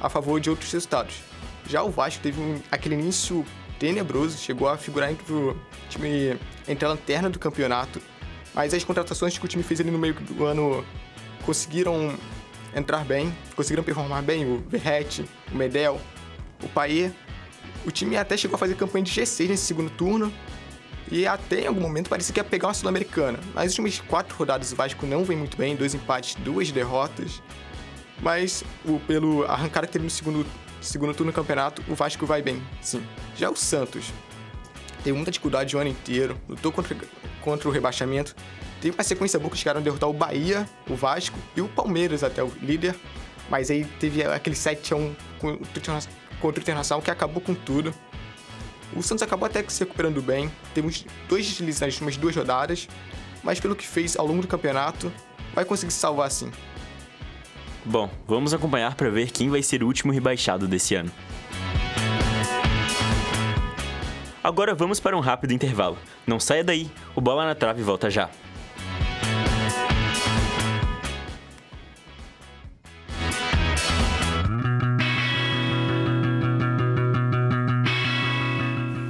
a 0.00 0.08
favor 0.08 0.40
de 0.40 0.50
outros 0.50 0.72
resultados. 0.72 1.22
Já 1.68 1.82
o 1.82 1.90
Vasco 1.90 2.20
teve 2.20 2.40
um, 2.40 2.60
aquele 2.70 2.96
início 2.96 3.44
tenebroso, 3.78 4.36
chegou 4.38 4.68
a 4.68 4.76
figurar 4.76 5.10
entre 5.10 5.32
o 5.32 5.56
time 5.88 6.36
entre 6.68 6.84
a 6.84 6.88
lanterna 6.88 7.30
do 7.30 7.38
campeonato, 7.38 8.02
mas 8.54 8.74
as 8.74 8.82
contratações 8.82 9.38
que 9.38 9.44
o 9.44 9.48
time 9.48 9.62
fez 9.62 9.80
ali 9.80 9.90
no 9.90 9.98
meio 9.98 10.14
do 10.14 10.44
ano 10.44 10.84
conseguiram 11.44 12.16
entrar 12.74 13.04
bem, 13.04 13.34
conseguiram 13.54 13.82
performar 13.82 14.22
bem, 14.22 14.44
o 14.44 14.64
Verrete, 14.68 15.24
o 15.50 15.56
Medel, 15.56 16.00
o 16.62 16.68
Paê. 16.68 17.10
O 17.84 17.90
time 17.90 18.16
até 18.16 18.36
chegou 18.36 18.54
a 18.54 18.58
fazer 18.58 18.74
campanha 18.76 19.04
de 19.04 19.12
G6 19.12 19.48
nesse 19.48 19.64
segundo 19.64 19.90
turno, 19.90 20.32
e 21.10 21.26
até 21.26 21.62
em 21.62 21.66
algum 21.66 21.80
momento 21.80 22.08
parecia 22.08 22.32
que 22.32 22.40
ia 22.40 22.44
pegar 22.44 22.68
uma 22.68 22.74
Sul-Americana. 22.74 23.38
Nas 23.54 23.66
últimas 23.66 24.00
quatro 24.00 24.36
rodadas 24.36 24.72
o 24.72 24.76
Vasco 24.76 25.04
não 25.06 25.24
vem 25.24 25.36
muito 25.36 25.56
bem, 25.56 25.76
dois 25.76 25.94
empates, 25.94 26.34
duas 26.36 26.70
derrotas. 26.70 27.42
Mas 28.20 28.62
o, 28.84 29.00
pelo 29.00 29.44
arrancada 29.44 29.86
que 29.86 29.92
teve 29.92 30.04
no 30.04 30.10
segundo, 30.10 30.46
segundo 30.80 31.12
turno 31.12 31.32
do 31.32 31.34
campeonato, 31.34 31.82
o 31.88 31.94
Vasco 31.94 32.24
vai 32.24 32.40
bem, 32.40 32.62
sim. 32.80 33.02
Já 33.36 33.50
o 33.50 33.56
Santos 33.56 34.12
teve 35.02 35.12
muita 35.16 35.30
dificuldade 35.30 35.76
o 35.76 35.80
ano 35.80 35.90
inteiro, 35.90 36.40
lutou 36.48 36.70
contra, 36.70 36.96
contra 37.42 37.68
o 37.68 37.72
rebaixamento. 37.72 38.34
Teve 38.80 38.96
uma 38.96 39.04
sequência 39.04 39.38
boa 39.38 39.50
que 39.50 39.56
chegaram 39.56 39.80
a 39.80 39.82
derrotar 39.82 40.08
o 40.08 40.12
Bahia, 40.12 40.68
o 40.88 40.94
Vasco 40.94 41.38
e 41.56 41.60
o 41.60 41.68
Palmeiras 41.68 42.24
até 42.24 42.42
o 42.42 42.50
líder. 42.60 42.96
Mas 43.50 43.70
aí 43.70 43.84
teve 44.00 44.24
aquele 44.24 44.56
7x1 44.56 45.14
contra 46.40 46.60
o 46.60 46.62
Internacional 46.62 47.02
que 47.02 47.10
acabou 47.10 47.40
com 47.40 47.54
tudo. 47.54 47.94
O 48.94 49.02
Santos 49.02 49.22
acabou 49.22 49.46
até 49.46 49.64
se 49.68 49.80
recuperando 49.80 50.20
bem, 50.20 50.50
temos 50.74 51.06
dois 51.28 51.46
deslizes 51.46 51.80
nas 51.80 51.94
últimas 51.94 52.16
duas 52.16 52.36
rodadas, 52.36 52.88
mas 53.42 53.58
pelo 53.58 53.74
que 53.74 53.86
fez 53.86 54.16
ao 54.16 54.26
longo 54.26 54.42
do 54.42 54.48
campeonato, 54.48 55.10
vai 55.54 55.64
conseguir 55.64 55.92
se 55.92 55.98
salvar 55.98 56.30
sim. 56.30 56.50
Bom, 57.84 58.10
vamos 58.28 58.52
acompanhar 58.52 58.94
para 58.94 59.10
ver 59.10 59.30
quem 59.30 59.48
vai 59.48 59.62
ser 59.62 59.82
o 59.82 59.86
último 59.86 60.12
rebaixado 60.12 60.68
desse 60.68 60.94
ano. 60.94 61.10
Agora 64.42 64.74
vamos 64.74 64.98
para 64.98 65.16
um 65.16 65.20
rápido 65.20 65.52
intervalo. 65.52 65.96
Não 66.26 66.40
saia 66.40 66.64
daí, 66.64 66.90
o 67.14 67.20
Bola 67.20 67.46
na 67.46 67.54
Trave 67.54 67.82
volta 67.82 68.10
já. 68.10 68.28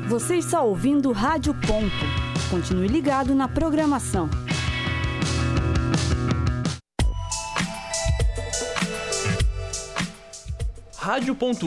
Você 0.07 0.37
está 0.37 0.61
ouvindo 0.61 1.11
Rádio 1.11 1.55
Ponto. 1.55 1.91
Continue 2.51 2.87
ligado 2.87 3.35
na 3.35 3.49
programação. 3.49 4.29
Rádio 10.99 11.35
Ponto 11.35 11.67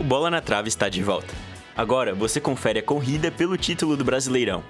O 0.00 0.02
Bola 0.02 0.30
na 0.30 0.40
Trave 0.40 0.68
está 0.68 0.88
de 0.88 1.02
volta. 1.02 1.34
Agora 1.76 2.14
você 2.14 2.40
confere 2.40 2.78
a 2.78 2.82
corrida 2.82 3.30
pelo 3.30 3.58
título 3.58 3.98
do 3.98 4.02
Brasileirão. 4.02 4.64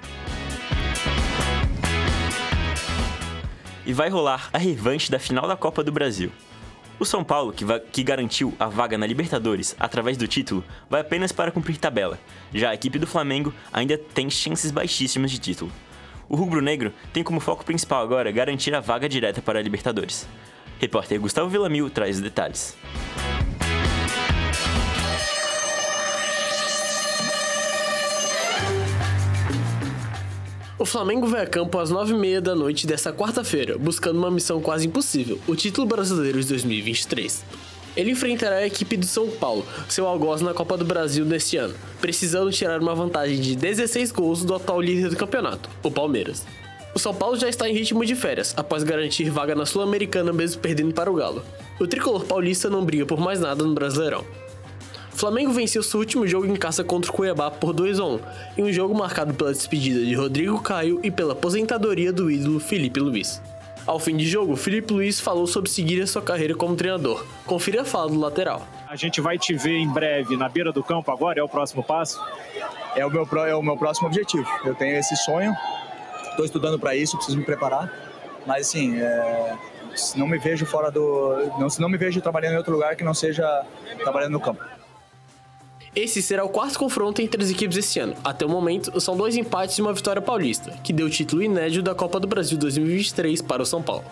E 3.85 3.93
vai 3.93 4.09
rolar 4.09 4.49
a 4.51 4.57
revanche 4.57 5.09
da 5.09 5.17
final 5.17 5.47
da 5.47 5.55
Copa 5.55 5.85
do 5.85 5.91
Brasil. 5.91 6.33
O 6.99 7.05
São 7.05 7.23
Paulo, 7.23 7.53
que, 7.53 7.63
que, 7.93 8.03
garantiu 8.03 8.53
a 8.59 8.65
vaga 8.65 8.97
na 8.97 9.07
Libertadores 9.07 9.73
através 9.79 10.17
do 10.17 10.27
título, 10.27 10.65
vai 10.89 10.99
apenas 10.99 11.31
para 11.31 11.49
cumprir 11.49 11.77
tabela. 11.77 12.19
Já 12.53 12.71
a 12.71 12.75
equipe 12.75 12.99
do 12.99 13.07
Flamengo 13.07 13.53
ainda 13.71 13.97
tem 13.97 14.29
chances 14.29 14.69
baixíssimas 14.69 15.31
de 15.31 15.39
título. 15.39 15.71
O 16.27 16.35
rubro-negro 16.35 16.93
tem 17.13 17.23
como 17.23 17.39
foco 17.39 17.63
principal 17.63 18.03
agora 18.03 18.33
garantir 18.33 18.75
a 18.75 18.81
vaga 18.81 19.07
direta 19.07 19.41
para 19.41 19.59
a 19.59 19.63
Libertadores. 19.63 20.27
Repórter 20.77 21.21
Gustavo 21.21 21.49
Villamil 21.49 21.89
traz 21.89 22.17
os 22.17 22.21
detalhes. 22.21 22.75
O 30.81 30.85
Flamengo 30.85 31.27
vai 31.27 31.43
a 31.43 31.45
campo 31.45 31.77
às 31.77 31.91
9h30 31.91 32.39
da 32.39 32.55
noite 32.55 32.87
desta 32.87 33.13
quarta-feira, 33.13 33.77
buscando 33.77 34.17
uma 34.17 34.31
missão 34.31 34.59
quase 34.59 34.87
impossível: 34.87 35.37
o 35.47 35.55
título 35.55 35.85
brasileiro 35.85 36.41
de 36.41 36.47
2023. 36.47 37.45
Ele 37.95 38.09
enfrentará 38.09 38.55
a 38.55 38.65
equipe 38.65 38.97
do 38.97 39.05
São 39.05 39.29
Paulo, 39.29 39.63
seu 39.87 40.07
algoz 40.07 40.41
na 40.41 40.55
Copa 40.55 40.75
do 40.75 40.83
Brasil 40.83 41.23
neste 41.23 41.55
ano, 41.55 41.75
precisando 42.01 42.51
tirar 42.51 42.81
uma 42.81 42.95
vantagem 42.95 43.39
de 43.39 43.55
16 43.55 44.11
gols 44.11 44.43
do 44.43 44.55
atual 44.55 44.81
líder 44.81 45.09
do 45.09 45.15
campeonato, 45.15 45.69
o 45.83 45.91
Palmeiras. 45.91 46.47
O 46.95 46.99
São 46.99 47.13
Paulo 47.13 47.37
já 47.37 47.47
está 47.47 47.69
em 47.69 47.73
ritmo 47.75 48.03
de 48.03 48.15
férias, 48.15 48.51
após 48.57 48.81
garantir 48.81 49.29
vaga 49.29 49.53
na 49.53 49.67
Sul-Americana 49.67 50.33
mesmo 50.33 50.63
perdendo 50.63 50.95
para 50.95 51.11
o 51.11 51.13
Galo. 51.13 51.45
O 51.79 51.85
tricolor 51.85 52.25
paulista 52.25 52.71
não 52.71 52.83
briga 52.83 53.05
por 53.05 53.19
mais 53.19 53.39
nada 53.39 53.63
no 53.63 53.75
Brasileirão. 53.75 54.25
Flamengo 55.21 55.51
venceu 55.51 55.83
seu 55.83 55.99
último 55.99 56.25
jogo 56.25 56.47
em 56.47 56.55
casa 56.55 56.83
contra 56.83 57.11
o 57.11 57.13
Cuiabá 57.13 57.51
por 57.51 57.73
2 57.73 57.99
a 57.99 58.05
1, 58.05 58.19
em 58.57 58.63
um 58.63 58.73
jogo 58.73 58.95
marcado 58.95 59.35
pela 59.35 59.51
despedida 59.51 60.03
de 60.03 60.15
Rodrigo 60.15 60.59
Caio 60.59 60.99
e 61.03 61.11
pela 61.11 61.33
aposentadoria 61.33 62.11
do 62.11 62.31
ídolo 62.31 62.59
Felipe 62.59 62.99
Luiz. 62.99 63.39
Ao 63.85 63.99
fim 63.99 64.17
de 64.17 64.27
jogo, 64.27 64.55
Felipe 64.55 64.91
Luiz 64.91 65.19
falou 65.19 65.45
sobre 65.45 65.69
seguir 65.69 66.01
a 66.01 66.07
sua 66.07 66.23
carreira 66.23 66.55
como 66.55 66.75
treinador. 66.75 67.23
Confira 67.45 67.83
a 67.83 67.85
fala 67.85 68.09
do 68.09 68.19
lateral. 68.19 68.65
A 68.87 68.95
gente 68.95 69.21
vai 69.21 69.37
te 69.37 69.53
ver 69.53 69.77
em 69.77 69.87
breve 69.87 70.35
na 70.35 70.49
beira 70.49 70.71
do 70.71 70.83
campo 70.83 71.11
agora, 71.11 71.39
é 71.39 71.43
o 71.43 71.47
próximo 71.47 71.83
passo? 71.83 72.19
É 72.95 73.05
o 73.05 73.11
meu, 73.11 73.27
é 73.45 73.55
o 73.55 73.61
meu 73.61 73.77
próximo 73.77 74.07
objetivo. 74.07 74.49
Eu 74.65 74.73
tenho 74.73 74.97
esse 74.97 75.15
sonho, 75.17 75.55
estou 76.31 76.45
estudando 76.45 76.79
para 76.79 76.95
isso, 76.95 77.15
preciso 77.15 77.37
me 77.37 77.45
preparar. 77.45 77.93
Mas 78.47 78.69
assim, 78.69 78.99
é... 78.99 79.55
não 80.15 80.25
me 80.25 80.39
vejo 80.39 80.65
fora 80.65 80.89
do. 80.89 81.35
Não, 81.59 81.67
não 81.77 81.89
me 81.89 81.97
vejo 81.99 82.19
trabalhando 82.21 82.53
em 82.53 82.57
outro 82.57 82.73
lugar 82.73 82.95
que 82.95 83.03
não 83.03 83.13
seja 83.13 83.63
trabalhando 84.03 84.31
no 84.31 84.39
campo. 84.39 84.80
Esse 85.93 86.21
será 86.21 86.45
o 86.45 86.49
quarto 86.49 86.79
confronto 86.79 87.21
entre 87.21 87.43
as 87.43 87.49
equipes 87.49 87.77
esse 87.77 87.99
ano. 87.99 88.15
Até 88.23 88.45
o 88.45 88.49
momento, 88.49 88.97
são 89.01 89.17
dois 89.17 89.35
empates 89.35 89.77
e 89.77 89.81
uma 89.81 89.91
vitória 89.91 90.21
paulista, 90.21 90.71
que 90.81 90.93
deu 90.93 91.07
o 91.07 91.09
título 91.09 91.43
inédito 91.43 91.81
da 91.81 91.93
Copa 91.93 92.17
do 92.17 92.27
Brasil 92.27 92.57
2023 92.57 93.41
para 93.41 93.61
o 93.61 93.65
São 93.65 93.83
Paulo. 93.83 94.05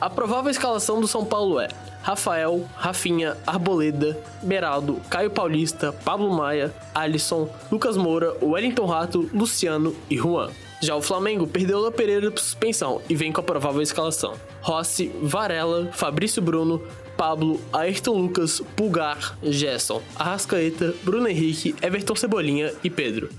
A 0.00 0.08
provável 0.08 0.50
escalação 0.50 1.00
do 1.00 1.08
São 1.08 1.24
Paulo 1.24 1.58
é 1.58 1.68
Rafael, 2.00 2.64
Rafinha, 2.76 3.36
Arboleda, 3.44 4.16
Beraldo, 4.40 5.00
Caio 5.10 5.30
Paulista, 5.30 5.92
Pablo 5.92 6.32
Maia, 6.32 6.72
Alisson, 6.94 7.48
Lucas 7.72 7.96
Moura, 7.96 8.36
Wellington 8.40 8.86
Rato, 8.86 9.28
Luciano 9.34 9.96
e 10.08 10.16
Juan. 10.16 10.50
Já 10.80 10.94
o 10.94 11.02
Flamengo 11.02 11.46
perdeu 11.46 11.78
o 11.78 11.90
Pereira 11.90 12.30
por 12.30 12.40
suspensão 12.40 13.00
e 13.08 13.16
vem 13.16 13.32
com 13.32 13.40
a 13.40 13.44
provável 13.44 13.82
escalação: 13.82 14.34
Rossi, 14.60 15.10
Varela, 15.22 15.88
Fabrício 15.92 16.40
Bruno, 16.40 16.82
Pablo, 17.16 17.60
Ayrton 17.72 18.12
Lucas, 18.12 18.62
Pulgar, 18.76 19.38
Gerson, 19.42 20.02
Arrascaeta, 20.14 20.94
Bruno 21.02 21.28
Henrique, 21.28 21.74
Everton 21.82 22.14
Cebolinha 22.14 22.72
e 22.84 22.90
Pedro. 22.90 23.30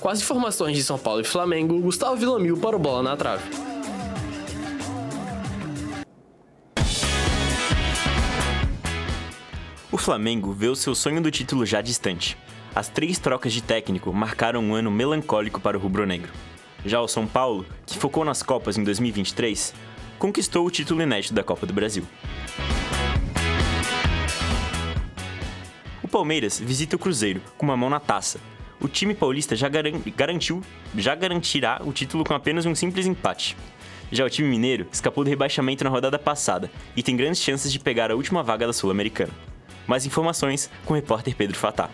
Com 0.00 0.08
as 0.08 0.20
informações 0.20 0.76
de 0.76 0.82
São 0.82 0.98
Paulo 0.98 1.20
e 1.20 1.24
Flamengo, 1.24 1.80
Gustavo 1.80 2.16
Villamil 2.16 2.56
para 2.56 2.76
o 2.76 2.78
Bola 2.78 3.02
na 3.02 3.16
Trave. 3.16 3.44
O 9.90 9.96
Flamengo 9.96 10.52
vê 10.52 10.68
o 10.68 10.76
seu 10.76 10.94
sonho 10.94 11.20
do 11.20 11.30
título 11.30 11.66
já 11.66 11.80
distante. 11.80 12.36
as 12.74 12.88
três 12.88 13.18
trocas 13.18 13.52
de 13.52 13.60
técnico 13.60 14.12
marcaram 14.12 14.60
um 14.60 14.74
ano 14.74 14.90
melancólico 14.90 15.60
para 15.60 15.76
o 15.76 15.80
rubro-negro. 15.80 16.30
Já 16.84 17.00
o 17.00 17.08
São 17.08 17.26
Paulo, 17.26 17.66
que 17.84 17.98
focou 17.98 18.24
nas 18.24 18.42
Copas 18.42 18.78
em 18.78 18.84
2023, 18.84 19.74
conquistou 20.18 20.64
o 20.64 20.70
título 20.70 21.02
inédito 21.02 21.34
da 21.34 21.42
Copa 21.42 21.66
do 21.66 21.72
Brasil. 21.72 22.04
Palmeiras 26.18 26.58
visita 26.58 26.96
o 26.96 26.98
Cruzeiro 26.98 27.40
com 27.56 27.64
uma 27.64 27.76
mão 27.76 27.88
na 27.88 28.00
taça. 28.00 28.40
O 28.80 28.88
time 28.88 29.14
paulista 29.14 29.54
já 29.54 29.68
garantiu, 29.68 30.64
já 30.96 31.14
garantirá 31.14 31.80
o 31.84 31.92
título 31.92 32.24
com 32.24 32.34
apenas 32.34 32.66
um 32.66 32.74
simples 32.74 33.06
empate. 33.06 33.56
Já 34.10 34.24
o 34.24 34.28
time 34.28 34.48
mineiro 34.48 34.88
escapou 34.90 35.22
do 35.22 35.30
rebaixamento 35.30 35.84
na 35.84 35.90
rodada 35.90 36.18
passada 36.18 36.68
e 36.96 37.04
tem 37.04 37.16
grandes 37.16 37.40
chances 37.40 37.70
de 37.70 37.78
pegar 37.78 38.10
a 38.10 38.16
última 38.16 38.42
vaga 38.42 38.66
da 38.66 38.72
Sul-Americana. 38.72 39.30
Mais 39.86 40.06
informações 40.06 40.68
com 40.84 40.92
o 40.92 40.96
repórter 40.96 41.36
Pedro 41.36 41.56
Fatá. 41.56 41.88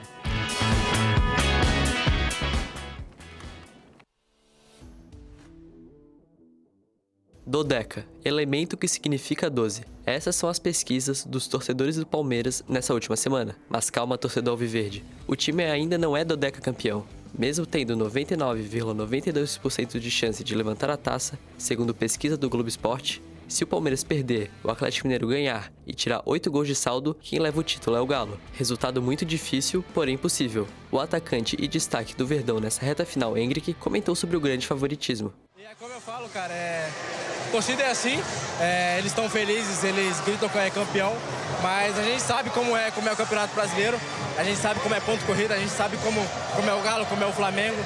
Dodeca, 7.47 8.07
elemento 8.25 8.75
que 8.75 8.89
significa 8.89 9.51
12. 9.51 9.83
Essas 10.07 10.35
são 10.35 10.49
as 10.49 10.59
pesquisas 10.59 11.27
dos 11.27 11.47
torcedores 11.47 11.97
do 11.97 12.07
Palmeiras 12.07 12.65
nessa 12.67 12.95
última 12.95 13.17
semana. 13.17 13.55
Mas 13.69 13.91
calma, 13.91 14.17
torcedor 14.17 14.53
alviverde. 14.53 15.05
O 15.27 15.37
time 15.37 15.65
ainda 15.65 15.99
não 15.99 16.17
é 16.17 16.25
Dodeca 16.25 16.63
campeão. 16.63 17.05
Mesmo 17.39 17.67
tendo 17.67 17.95
99,92% 17.99 19.99
de 19.99 20.11
chance 20.11 20.43
de 20.43 20.55
levantar 20.55 20.89
a 20.89 20.97
taça, 20.97 21.39
segundo 21.59 21.93
pesquisa 21.93 22.37
do 22.37 22.49
Globo 22.49 22.69
Esporte, 22.69 23.23
se 23.47 23.63
o 23.63 23.67
Palmeiras 23.67 24.03
perder, 24.03 24.51
o 24.63 24.71
Atlético 24.71 25.07
Mineiro 25.07 25.29
ganhar 25.29 25.71
e 25.87 25.93
tirar 25.93 26.23
8 26.25 26.51
gols 26.51 26.67
de 26.67 26.75
saldo, 26.75 27.15
quem 27.21 27.39
leva 27.39 27.61
o 27.61 27.63
título 27.63 27.97
é 27.97 28.01
o 28.01 28.07
Galo. 28.07 28.41
Resultado 28.55 29.03
muito 29.03 29.25
difícil, 29.25 29.85
porém 29.93 30.17
possível. 30.17 30.67
O 30.91 30.99
atacante 30.99 31.57
e 31.61 31.69
destaque 31.69 32.17
do 32.17 32.27
Verdão 32.27 32.59
nessa 32.59 32.83
reta 32.83 33.05
final, 33.05 33.37
Hendrick, 33.37 33.75
comentou 33.75 34.15
sobre 34.15 34.37
o 34.37 34.41
grande 34.41 34.67
favoritismo. 34.67 35.33
É 35.59 35.75
como 35.75 35.93
eu 35.93 36.01
falo, 36.01 36.29
cara, 36.29 36.55
é... 36.55 37.24
a 37.55 37.57
torcida 37.57 37.85
é 37.85 37.91
assim, 37.91 38.21
é... 38.61 38.99
eles 38.99 39.13
estão 39.13 39.31
felizes, 39.31 39.85
eles 39.85 40.19
gritam 40.23 40.49
que 40.49 40.59
é 40.59 40.71
campeão, 40.71 41.17
mas 41.63 41.97
a 41.97 42.03
gente 42.03 42.21
sabe 42.21 42.51
como 42.51 42.77
é, 42.77 42.91
como 42.91 43.09
é 43.09 43.13
o 43.13 43.17
Campeonato 43.17 43.55
Brasileiro, 43.55 43.97
a 44.37 44.43
gente 44.43 44.59
sabe 44.59 44.81
como 44.81 44.93
é 44.93 44.99
ponto 44.99 45.25
corrida, 45.25 45.55
a 45.55 45.59
gente 45.59 45.71
sabe 45.71 45.97
como, 45.99 46.21
como 46.57 46.69
é 46.69 46.75
o 46.75 46.83
Galo, 46.83 47.07
como 47.07 47.23
é 47.23 47.27
o 47.29 47.33
Flamengo, 47.33 47.77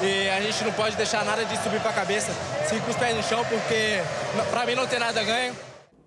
e 0.00 0.30
a 0.30 0.40
gente 0.40 0.64
não 0.64 0.72
pode 0.72 0.96
deixar 0.96 1.26
nada 1.26 1.44
de 1.44 1.62
subir 1.62 1.78
para 1.80 1.90
a 1.90 1.92
cabeça, 1.92 2.32
seguir 2.66 2.80
com 2.80 2.90
os 2.90 2.96
pés 2.96 3.14
no 3.14 3.22
chão, 3.22 3.44
porque 3.44 4.00
para 4.50 4.64
mim 4.64 4.74
não 4.74 4.86
tem 4.86 4.98
nada 4.98 5.22
ganho. 5.22 5.54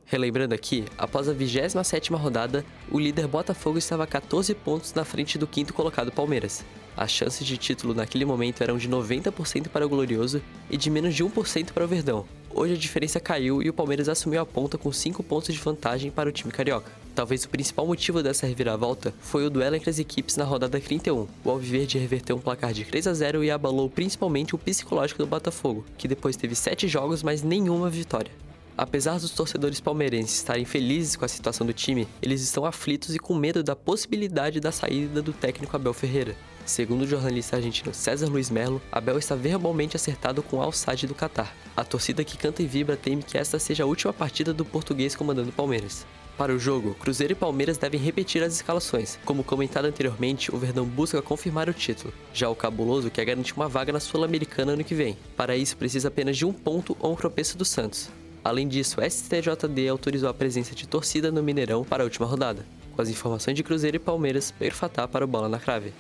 Relembrando 0.08 0.56
aqui, 0.56 0.86
após 0.98 1.30
a 1.30 1.34
27ª 1.34 2.18
rodada, 2.18 2.66
o 2.90 3.00
líder 3.00 3.28
Botafogo 3.28 3.78
estava 3.78 4.08
14 4.08 4.56
pontos 4.56 4.96
na 4.96 5.06
frente 5.06 5.38
do 5.38 5.46
quinto 5.46 5.76
colocado 5.76 6.12
Palmeiras. 6.12 6.66
As 6.96 7.12
chances 7.12 7.46
de 7.46 7.58
título 7.58 7.94
naquele 7.94 8.26
momento 8.26 8.62
eram 8.62 8.78
de 8.78 8.90
90% 8.90 9.70
para 9.70 9.86
o 9.86 9.90
Glorioso 9.90 10.42
e 10.70 10.78
de 10.78 10.90
menos 10.90 11.16
de 11.16 11.24
1% 11.24 11.72
para 11.72 11.86
o 11.86 11.88
Verdão. 11.88 12.26
Hoje 12.54 12.74
a 12.74 12.78
diferença 12.78 13.20
caiu 13.20 13.64
e 13.64 13.70
o 13.70 13.74
Palmeiras 13.74 14.10
assumiu 14.10 14.42
a 14.42 14.46
ponta 14.46 14.78
com 14.78 14.92
5 14.92 15.24
pontos 15.24 15.54
de 15.54 15.62
vantagem 15.62 16.12
para 16.12 16.28
o 16.28 16.32
time 16.32 16.52
carioca. 16.52 16.92
Talvez 17.16 17.44
o 17.44 17.50
principal 17.50 17.86
motivo 17.86 18.22
dessa 18.22 18.46
reviravolta 18.46 19.14
foi 19.22 19.46
o 19.46 19.50
duelo 19.50 19.76
entre 19.76 19.90
as 19.90 20.00
equipes 20.00 20.36
na 20.36 20.44
rodada 20.44 20.80
31. 20.80 21.28
O 21.44 21.50
Alviverde 21.50 21.98
reverteu 21.98 22.36
um 22.36 22.42
placar 22.42 22.74
de 22.74 22.84
3 22.84 23.08
a 23.08 23.14
0 23.14 23.44
e 23.44 23.52
abalou 23.52 23.90
principalmente 23.90 24.54
o 24.56 24.58
psicológico 24.58 25.24
do 25.24 25.28
Botafogo, 25.28 25.86
que 25.98 26.08
depois 26.08 26.36
teve 26.36 26.56
7 26.56 26.88
jogos, 26.88 27.24
mas 27.24 27.42
nenhuma 27.42 27.90
vitória. 27.90 28.32
Apesar 28.78 29.20
dos 29.20 29.32
torcedores 29.32 29.80
palmeirenses 29.80 30.38
estarem 30.38 30.66
felizes 30.66 31.16
com 31.16 31.26
a 31.26 31.28
situação 31.28 31.66
do 31.68 31.74
time, 31.74 32.08
eles 32.22 32.42
estão 32.42 32.66
aflitos 32.66 33.14
e 33.16 33.20
com 33.20 33.36
medo 33.36 33.64
da 33.64 33.76
possibilidade 33.76 34.60
da 34.60 34.72
saída 34.72 35.22
do 35.22 35.34
técnico 35.34 35.76
Abel 35.76 35.94
Ferreira. 35.94 36.36
Segundo 36.66 37.02
o 37.02 37.08
jornalista 37.08 37.58
argentino 37.58 37.94
César 37.94 38.28
Luiz 38.28 38.50
Melo, 38.50 38.82
Abel 38.92 39.18
está 39.18 39.36
verbalmente 39.36 39.96
acertado 39.96 40.42
com 40.44 40.58
o 40.58 40.62
Al-Sadd 40.62 41.08
do 41.08 41.16
Catar. 41.16 41.56
A 41.76 41.84
torcida 41.84 42.24
que 42.24 42.38
canta 42.38 42.62
e 42.62 42.68
vibra 42.68 42.96
teme 42.96 43.24
que 43.24 43.38
esta 43.38 43.60
seja 43.60 43.84
a 43.84 43.88
última 43.88 44.14
partida 44.14 44.54
do 44.54 44.64
português 44.64 45.16
comandando 45.16 45.50
o 45.50 45.54
Palmeiras. 45.54 46.06
Para 46.38 46.54
o 46.54 46.60
jogo, 46.60 46.96
Cruzeiro 46.96 47.34
e 47.34 47.36
Palmeiras 47.36 47.78
devem 47.78 48.00
repetir 48.00 48.42
as 48.42 48.54
escalações. 48.54 49.20
Como 49.26 49.44
comentado 49.44 49.86
anteriormente, 49.86 50.54
o 50.54 50.58
Verdão 50.58 50.86
busca 50.86 51.22
confirmar 51.22 51.70
o 51.70 51.74
título. 51.74 52.14
Já 52.34 52.50
o 52.50 52.56
Cabuloso 52.56 53.12
quer 53.12 53.26
garantir 53.26 53.54
uma 53.54 53.68
vaga 53.68 53.94
na 53.94 54.00
Sul-Americana 54.00 54.72
ano 54.72 54.84
que 54.84 54.96
vem. 54.96 55.18
Para 55.36 55.56
isso, 55.56 55.78
precisa 55.78 56.08
apenas 56.08 56.38
de 56.38 56.46
um 56.46 56.54
ponto 56.54 56.96
ou 57.00 57.14
um 57.14 57.16
tropeço 57.16 57.58
do 57.58 57.66
Santos. 57.66 58.10
Além 58.44 58.68
disso, 58.68 59.00
o 59.00 59.04
STJD 59.04 59.88
autorizou 59.88 60.28
a 60.28 60.34
presença 60.34 60.74
de 60.74 60.88
torcida 60.88 61.32
no 61.32 61.44
Mineirão 61.44 61.84
para 61.84 62.02
a 62.02 62.06
última 62.06 62.26
rodada. 62.26 62.66
Com 62.96 63.02
as 63.02 63.08
informações 63.08 63.56
de 63.56 63.64
Cruzeiro 63.64 63.98
e 63.98 64.00
Palmeiras, 64.00 64.52
Pedro 64.52 64.76
Fatá 64.76 65.08
para 65.08 65.24
o 65.24 65.28
Bola 65.28 65.48
na 65.48 65.60
Crave. 65.60 65.94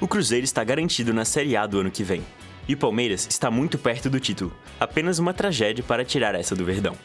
O 0.00 0.08
Cruzeiro 0.08 0.44
está 0.44 0.64
garantido 0.64 1.14
na 1.14 1.24
Série 1.24 1.56
A 1.56 1.64
do 1.64 1.78
ano 1.78 1.90
que 1.90 2.02
vem. 2.02 2.24
E 2.66 2.74
o 2.74 2.76
Palmeiras 2.76 3.26
está 3.28 3.50
muito 3.50 3.78
perto 3.78 4.10
do 4.10 4.18
título. 4.18 4.52
Apenas 4.80 5.18
uma 5.18 5.32
tragédia 5.32 5.84
para 5.84 6.04
tirar 6.04 6.34
essa 6.34 6.56
do 6.56 6.64
Verdão. 6.64 6.96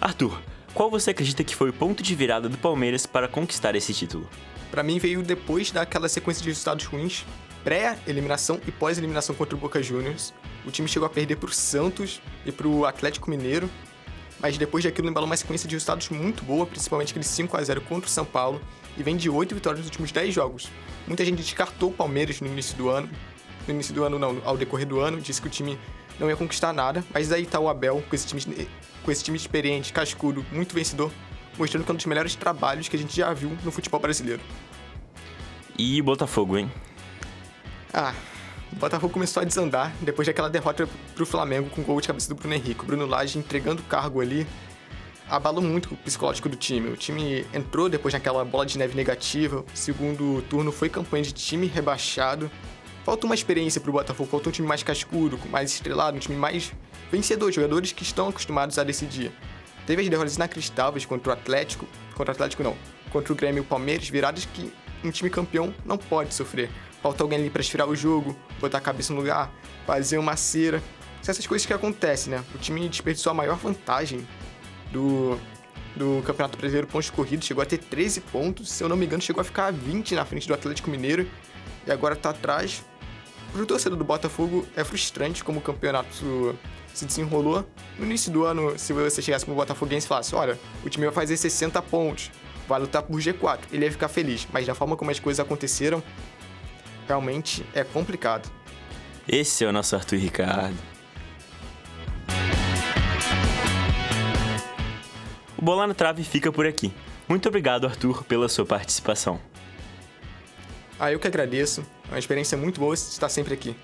Arthur, 0.00 0.40
qual 0.74 0.90
você 0.90 1.10
acredita 1.10 1.44
que 1.44 1.54
foi 1.54 1.70
o 1.70 1.72
ponto 1.72 2.02
de 2.02 2.14
virada 2.14 2.48
do 2.48 2.58
Palmeiras 2.58 3.06
para 3.06 3.28
conquistar 3.28 3.76
esse 3.76 3.94
título? 3.94 4.28
Para 4.70 4.82
mim 4.82 4.98
veio 4.98 5.22
depois 5.22 5.70
daquela 5.70 6.08
sequência 6.08 6.42
de 6.42 6.48
resultados 6.48 6.84
ruins, 6.86 7.24
pré-eliminação 7.62 8.60
e 8.66 8.72
pós-eliminação 8.72 9.34
contra 9.34 9.54
o 9.54 9.58
Boca 9.58 9.82
Juniors. 9.82 10.32
O 10.66 10.70
time 10.70 10.88
chegou 10.88 11.06
a 11.06 11.10
perder 11.10 11.36
para 11.36 11.48
o 11.48 11.52
Santos 11.52 12.20
e 12.44 12.52
para 12.52 12.68
o 12.68 12.84
Atlético 12.84 13.30
Mineiro, 13.30 13.70
mas 14.40 14.56
depois 14.56 14.84
daquilo 14.84 15.08
embalou 15.08 15.26
uma 15.26 15.36
sequência 15.36 15.68
de 15.68 15.74
resultados 15.74 16.08
muito 16.08 16.44
boa, 16.44 16.66
principalmente 16.66 17.10
aquele 17.10 17.24
5 17.24 17.56
a 17.56 17.62
0 17.62 17.80
contra 17.82 18.08
o 18.08 18.10
São 18.10 18.24
Paulo, 18.24 18.60
e 18.96 19.02
vem 19.02 19.16
de 19.16 19.28
8 19.28 19.54
vitórias 19.54 19.80
nos 19.80 19.86
últimos 19.86 20.12
10 20.12 20.34
jogos. 20.34 20.68
Muita 21.06 21.24
gente 21.24 21.38
descartou 21.42 21.90
o 21.90 21.92
Palmeiras 21.92 22.40
no 22.40 22.46
início 22.46 22.76
do 22.76 22.88
ano, 22.88 23.08
no 23.66 23.74
início 23.74 23.94
do 23.94 24.04
ano 24.04 24.18
não, 24.18 24.40
ao 24.44 24.56
decorrer 24.56 24.86
do 24.86 25.00
ano, 25.00 25.20
disse 25.20 25.40
que 25.40 25.46
o 25.46 25.50
time 25.50 25.78
não 26.18 26.28
ia 26.28 26.36
conquistar 26.36 26.72
nada, 26.72 27.04
mas 27.12 27.32
aí 27.32 27.46
tá 27.46 27.58
o 27.58 27.68
Abel 27.68 28.02
com 28.08 28.14
esse 28.14 28.26
time, 28.26 28.68
com 29.02 29.10
esse 29.10 29.24
time 29.24 29.36
experiente, 29.36 29.92
cascudo, 29.92 30.44
muito 30.52 30.74
vencedor, 30.74 31.10
mostrando 31.58 31.84
que 31.84 31.90
é 31.90 31.94
um 31.94 31.96
dos 31.96 32.06
melhores 32.06 32.34
trabalhos 32.34 32.88
que 32.88 32.96
a 32.96 32.98
gente 32.98 33.16
já 33.16 33.32
viu 33.32 33.56
no 33.64 33.70
futebol 33.70 34.00
brasileiro. 34.00 34.42
E 35.78 36.00
Botafogo, 36.02 36.58
hein? 36.58 36.70
Ah, 37.92 38.14
o 38.72 38.76
Botafogo 38.76 39.12
começou 39.12 39.40
a 39.42 39.44
desandar 39.44 39.92
depois 40.00 40.26
daquela 40.26 40.48
derrota 40.48 40.88
pro 41.14 41.26
Flamengo 41.26 41.68
com 41.70 41.82
gol 41.82 42.00
de 42.00 42.06
cabeça 42.06 42.28
do 42.28 42.34
Bruno 42.34 42.54
Henrique. 42.54 42.82
O 42.82 42.86
Bruno 42.86 43.06
Lage 43.06 43.38
entregando 43.38 43.82
o 43.82 43.84
cargo 43.84 44.20
ali 44.20 44.46
abalou 45.30 45.62
muito 45.62 45.94
o 45.94 45.96
psicológico 45.96 46.48
do 46.48 46.56
time. 46.56 46.90
O 46.90 46.96
time 46.96 47.46
entrou 47.54 47.88
depois 47.88 48.12
naquela 48.12 48.44
bola 48.44 48.66
de 48.66 48.76
neve 48.76 48.96
negativa. 48.96 49.60
O 49.60 49.76
segundo 49.76 50.42
turno 50.50 50.72
foi 50.72 50.88
campanha 50.88 51.22
de 51.22 51.32
time 51.32 51.66
rebaixado. 51.66 52.50
Falta 53.04 53.26
uma 53.26 53.34
experiência 53.34 53.80
pro 53.80 53.92
Botafogo, 53.92 54.28
falta 54.28 54.48
um 54.48 54.52
time 54.52 54.68
mais 54.68 54.82
cascudo, 54.82 55.38
mais 55.48 55.72
estrelado, 55.72 56.16
um 56.16 56.20
time 56.20 56.36
mais 56.36 56.72
vencedor, 57.10 57.50
jogadores 57.50 57.92
que 57.92 58.02
estão 58.02 58.28
acostumados 58.28 58.78
a 58.78 58.84
decidir. 58.84 59.32
Teve 59.86 60.02
as 60.02 60.08
derrotas 60.08 60.36
inacreditáveis 60.36 61.06
contra 61.06 61.30
o 61.30 61.32
Atlético, 61.32 61.86
contra 62.14 62.32
o 62.32 62.34
Atlético 62.34 62.62
não, 62.62 62.76
contra 63.10 63.32
o 63.32 63.36
Grêmio 63.36 63.60
e 63.60 63.62
o 63.62 63.64
Palmeiras, 63.64 64.08
viradas 64.08 64.44
que 64.44 64.70
um 65.02 65.10
time 65.10 65.30
campeão 65.30 65.74
não 65.84 65.96
pode 65.96 66.34
sofrer. 66.34 66.68
Falta 67.02 67.22
alguém 67.22 67.38
ali 67.38 67.50
para 67.50 67.62
estirar 67.62 67.88
o 67.88 67.96
jogo, 67.96 68.36
botar 68.60 68.78
a 68.78 68.80
cabeça 68.80 69.12
no 69.12 69.20
lugar, 69.20 69.50
fazer 69.86 70.18
uma 70.18 70.36
cera. 70.36 70.82
São 71.22 71.32
essas 71.32 71.46
coisas 71.46 71.66
que 71.66 71.72
acontecem, 71.72 72.32
né? 72.32 72.44
O 72.54 72.58
time 72.58 72.88
desperdiçou 72.88 73.30
a 73.30 73.34
maior 73.34 73.56
vantagem 73.56 74.26
do, 74.92 75.38
do 75.96 76.22
Campeonato 76.24 76.58
Brasileiro 76.58 76.86
pontos 76.86 77.10
corridos, 77.10 77.46
chegou 77.46 77.62
a 77.62 77.66
ter 77.66 77.78
13 77.78 78.20
pontos, 78.22 78.70
se 78.70 78.82
eu 78.82 78.88
não 78.88 78.96
me 78.96 79.06
engano, 79.06 79.22
chegou 79.22 79.40
a 79.40 79.44
ficar 79.44 79.72
20 79.72 80.14
na 80.14 80.24
frente 80.24 80.46
do 80.46 80.54
Atlético 80.54 80.90
Mineiro 80.90 81.28
e 81.86 81.90
agora 81.90 82.16
tá 82.16 82.30
atrás. 82.30 82.84
Pro 83.52 83.66
torcedor 83.66 83.98
do 83.98 84.04
Botafogo 84.04 84.66
é 84.76 84.84
frustrante 84.84 85.42
como 85.42 85.58
o 85.58 85.62
campeonato 85.62 86.56
se 86.94 87.04
desenrolou. 87.04 87.66
No 87.98 88.04
início 88.04 88.30
do 88.30 88.44
ano, 88.44 88.78
se 88.78 88.92
você 88.92 89.20
chegasse 89.20 89.44
pro 89.44 89.54
Botafoguense 89.54 90.06
e 90.06 90.08
falasse: 90.08 90.34
olha, 90.34 90.58
o 90.84 90.88
time 90.88 91.06
vai 91.06 91.14
fazer 91.14 91.36
60 91.36 91.82
pontos, 91.82 92.30
vai 92.68 92.80
lutar 92.80 93.02
por 93.02 93.18
G4, 93.18 93.60
ele 93.72 93.86
ia 93.86 93.90
ficar 93.90 94.08
feliz, 94.08 94.46
mas 94.52 94.66
da 94.66 94.74
forma 94.74 94.96
como 94.96 95.10
as 95.10 95.18
coisas 95.18 95.40
aconteceram, 95.40 96.02
realmente 97.10 97.66
é 97.74 97.82
complicado. 97.82 98.48
Esse 99.26 99.64
é 99.64 99.68
o 99.68 99.72
nosso 99.72 99.96
Arthur 99.96 100.16
Ricardo. 100.16 100.76
O 105.58 105.62
Bola 105.62 105.88
na 105.88 105.94
Trave 105.94 106.22
fica 106.22 106.52
por 106.52 106.66
aqui. 106.66 106.92
Muito 107.28 107.48
obrigado, 107.48 107.86
Arthur, 107.86 108.22
pela 108.24 108.48
sua 108.48 108.64
participação. 108.64 109.40
Ah, 111.00 111.10
eu 111.10 111.18
que 111.18 111.26
agradeço. 111.26 111.84
É 112.08 112.12
uma 112.12 112.18
experiência 112.18 112.56
muito 112.56 112.78
boa 112.78 112.94
estar 112.94 113.28
sempre 113.28 113.54
aqui. 113.54 113.74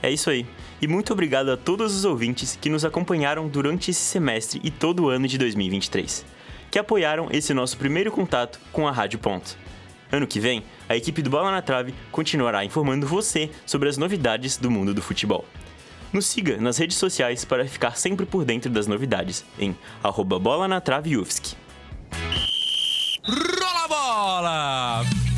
É 0.00 0.08
isso 0.08 0.30
aí. 0.30 0.46
E 0.80 0.86
muito 0.86 1.12
obrigado 1.12 1.50
a 1.50 1.56
todos 1.56 1.96
os 1.96 2.04
ouvintes 2.04 2.56
que 2.60 2.70
nos 2.70 2.84
acompanharam 2.84 3.48
durante 3.48 3.90
esse 3.90 4.00
semestre 4.00 4.60
e 4.62 4.70
todo 4.70 5.04
o 5.04 5.08
ano 5.08 5.26
de 5.26 5.36
2023, 5.36 6.24
que 6.70 6.78
apoiaram 6.78 7.28
esse 7.32 7.52
nosso 7.52 7.76
primeiro 7.76 8.12
contato 8.12 8.60
com 8.72 8.86
a 8.86 8.92
Rádio 8.92 9.18
Ponto. 9.18 9.58
Ano 10.10 10.26
que 10.26 10.40
vem, 10.40 10.62
a 10.88 10.96
equipe 10.96 11.22
do 11.22 11.30
Bola 11.30 11.50
na 11.50 11.62
Trave 11.62 11.94
continuará 12.12 12.64
informando 12.64 13.06
você 13.06 13.50
sobre 13.64 13.88
as 13.88 13.96
novidades 13.96 14.56
do 14.56 14.70
mundo 14.70 14.94
do 14.94 15.02
futebol. 15.02 15.44
Nos 16.12 16.26
siga 16.26 16.56
nas 16.58 16.78
redes 16.78 16.96
sociais 16.96 17.44
para 17.44 17.66
ficar 17.66 17.96
sempre 17.96 18.24
por 18.24 18.44
dentro 18.44 18.70
das 18.70 18.86
novidades 18.86 19.44
em 19.58 19.76
arroba 20.02 20.38
bola 20.38 20.68
na 20.68 20.80
trave 20.80 21.16
Rola 21.16 21.56
a 23.84 23.88
bola! 23.88 25.35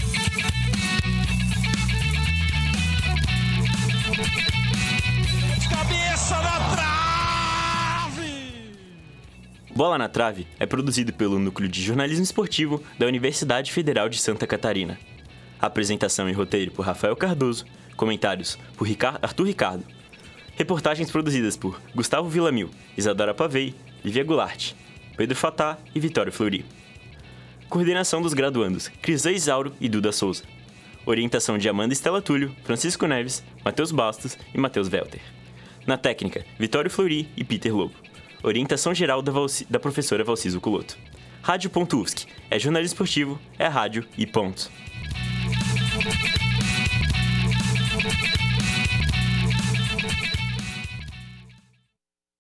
Bola 9.79 9.97
na 9.97 10.09
Trave 10.09 10.45
é 10.59 10.67
produzido 10.67 11.13
pelo 11.13 11.39
Núcleo 11.39 11.69
de 11.69 11.81
Jornalismo 11.81 12.25
Esportivo 12.25 12.83
da 12.99 13.07
Universidade 13.07 13.71
Federal 13.71 14.09
de 14.09 14.19
Santa 14.19 14.45
Catarina. 14.45 14.99
Apresentação 15.61 16.29
e 16.29 16.33
roteiro 16.33 16.73
por 16.73 16.85
Rafael 16.85 17.15
Cardoso, 17.15 17.65
comentários 17.97 18.59
por 18.77 18.89
Ricar- 18.89 19.21
Arthur 19.23 19.47
Ricardo. 19.47 19.85
Reportagens 20.57 21.13
produzidas 21.13 21.57
por 21.57 21.81
Gustavo 21.95 22.29
Villamil, 22.29 22.71
Isadora 22.97 23.33
Pavei, 23.33 23.73
Lívia 24.05 24.25
Goulart, 24.25 24.73
Pedro 25.17 25.37
Fatá 25.37 25.79
e 25.95 26.01
Vitório 26.01 26.33
Flori. 26.33 26.65
Coordenação 27.69 28.21
dos 28.21 28.35
graduandos 28.35 28.89
Crisan 29.01 29.31
Isauro 29.31 29.73
e 29.81 29.89
Duda 29.89 30.11
Souza. 30.11 30.43
Orientação 31.07 31.57
de 31.57 31.69
Amanda 31.69 31.93
Estela 31.93 32.21
Túlio, 32.21 32.53
Francisco 32.65 33.07
Neves, 33.07 33.45
Matheus 33.65 33.93
Bastos 33.93 34.37
e 34.53 34.59
Matheus 34.59 34.89
Welter. 34.89 35.21
Na 35.87 35.97
técnica, 35.97 36.45
Vitório 36.59 36.91
Flori 36.91 37.29
e 37.37 37.45
Peter 37.45 37.73
Lobo. 37.73 38.08
Orientação 38.43 38.95
geral 38.95 39.21
da, 39.23 39.33
Valci- 39.33 39.67
da 39.69 39.79
professora 39.81 40.25
Valciso 40.25 40.61
Culoto. 40.61 40.97
Rádio.UFSC. 41.43 42.27
É 42.51 42.59
jornalismo 42.59 42.95
esportivo, 42.95 43.39
é 43.59 43.67
rádio 43.67 44.05
e 44.17 44.27
ponto. 44.27 44.71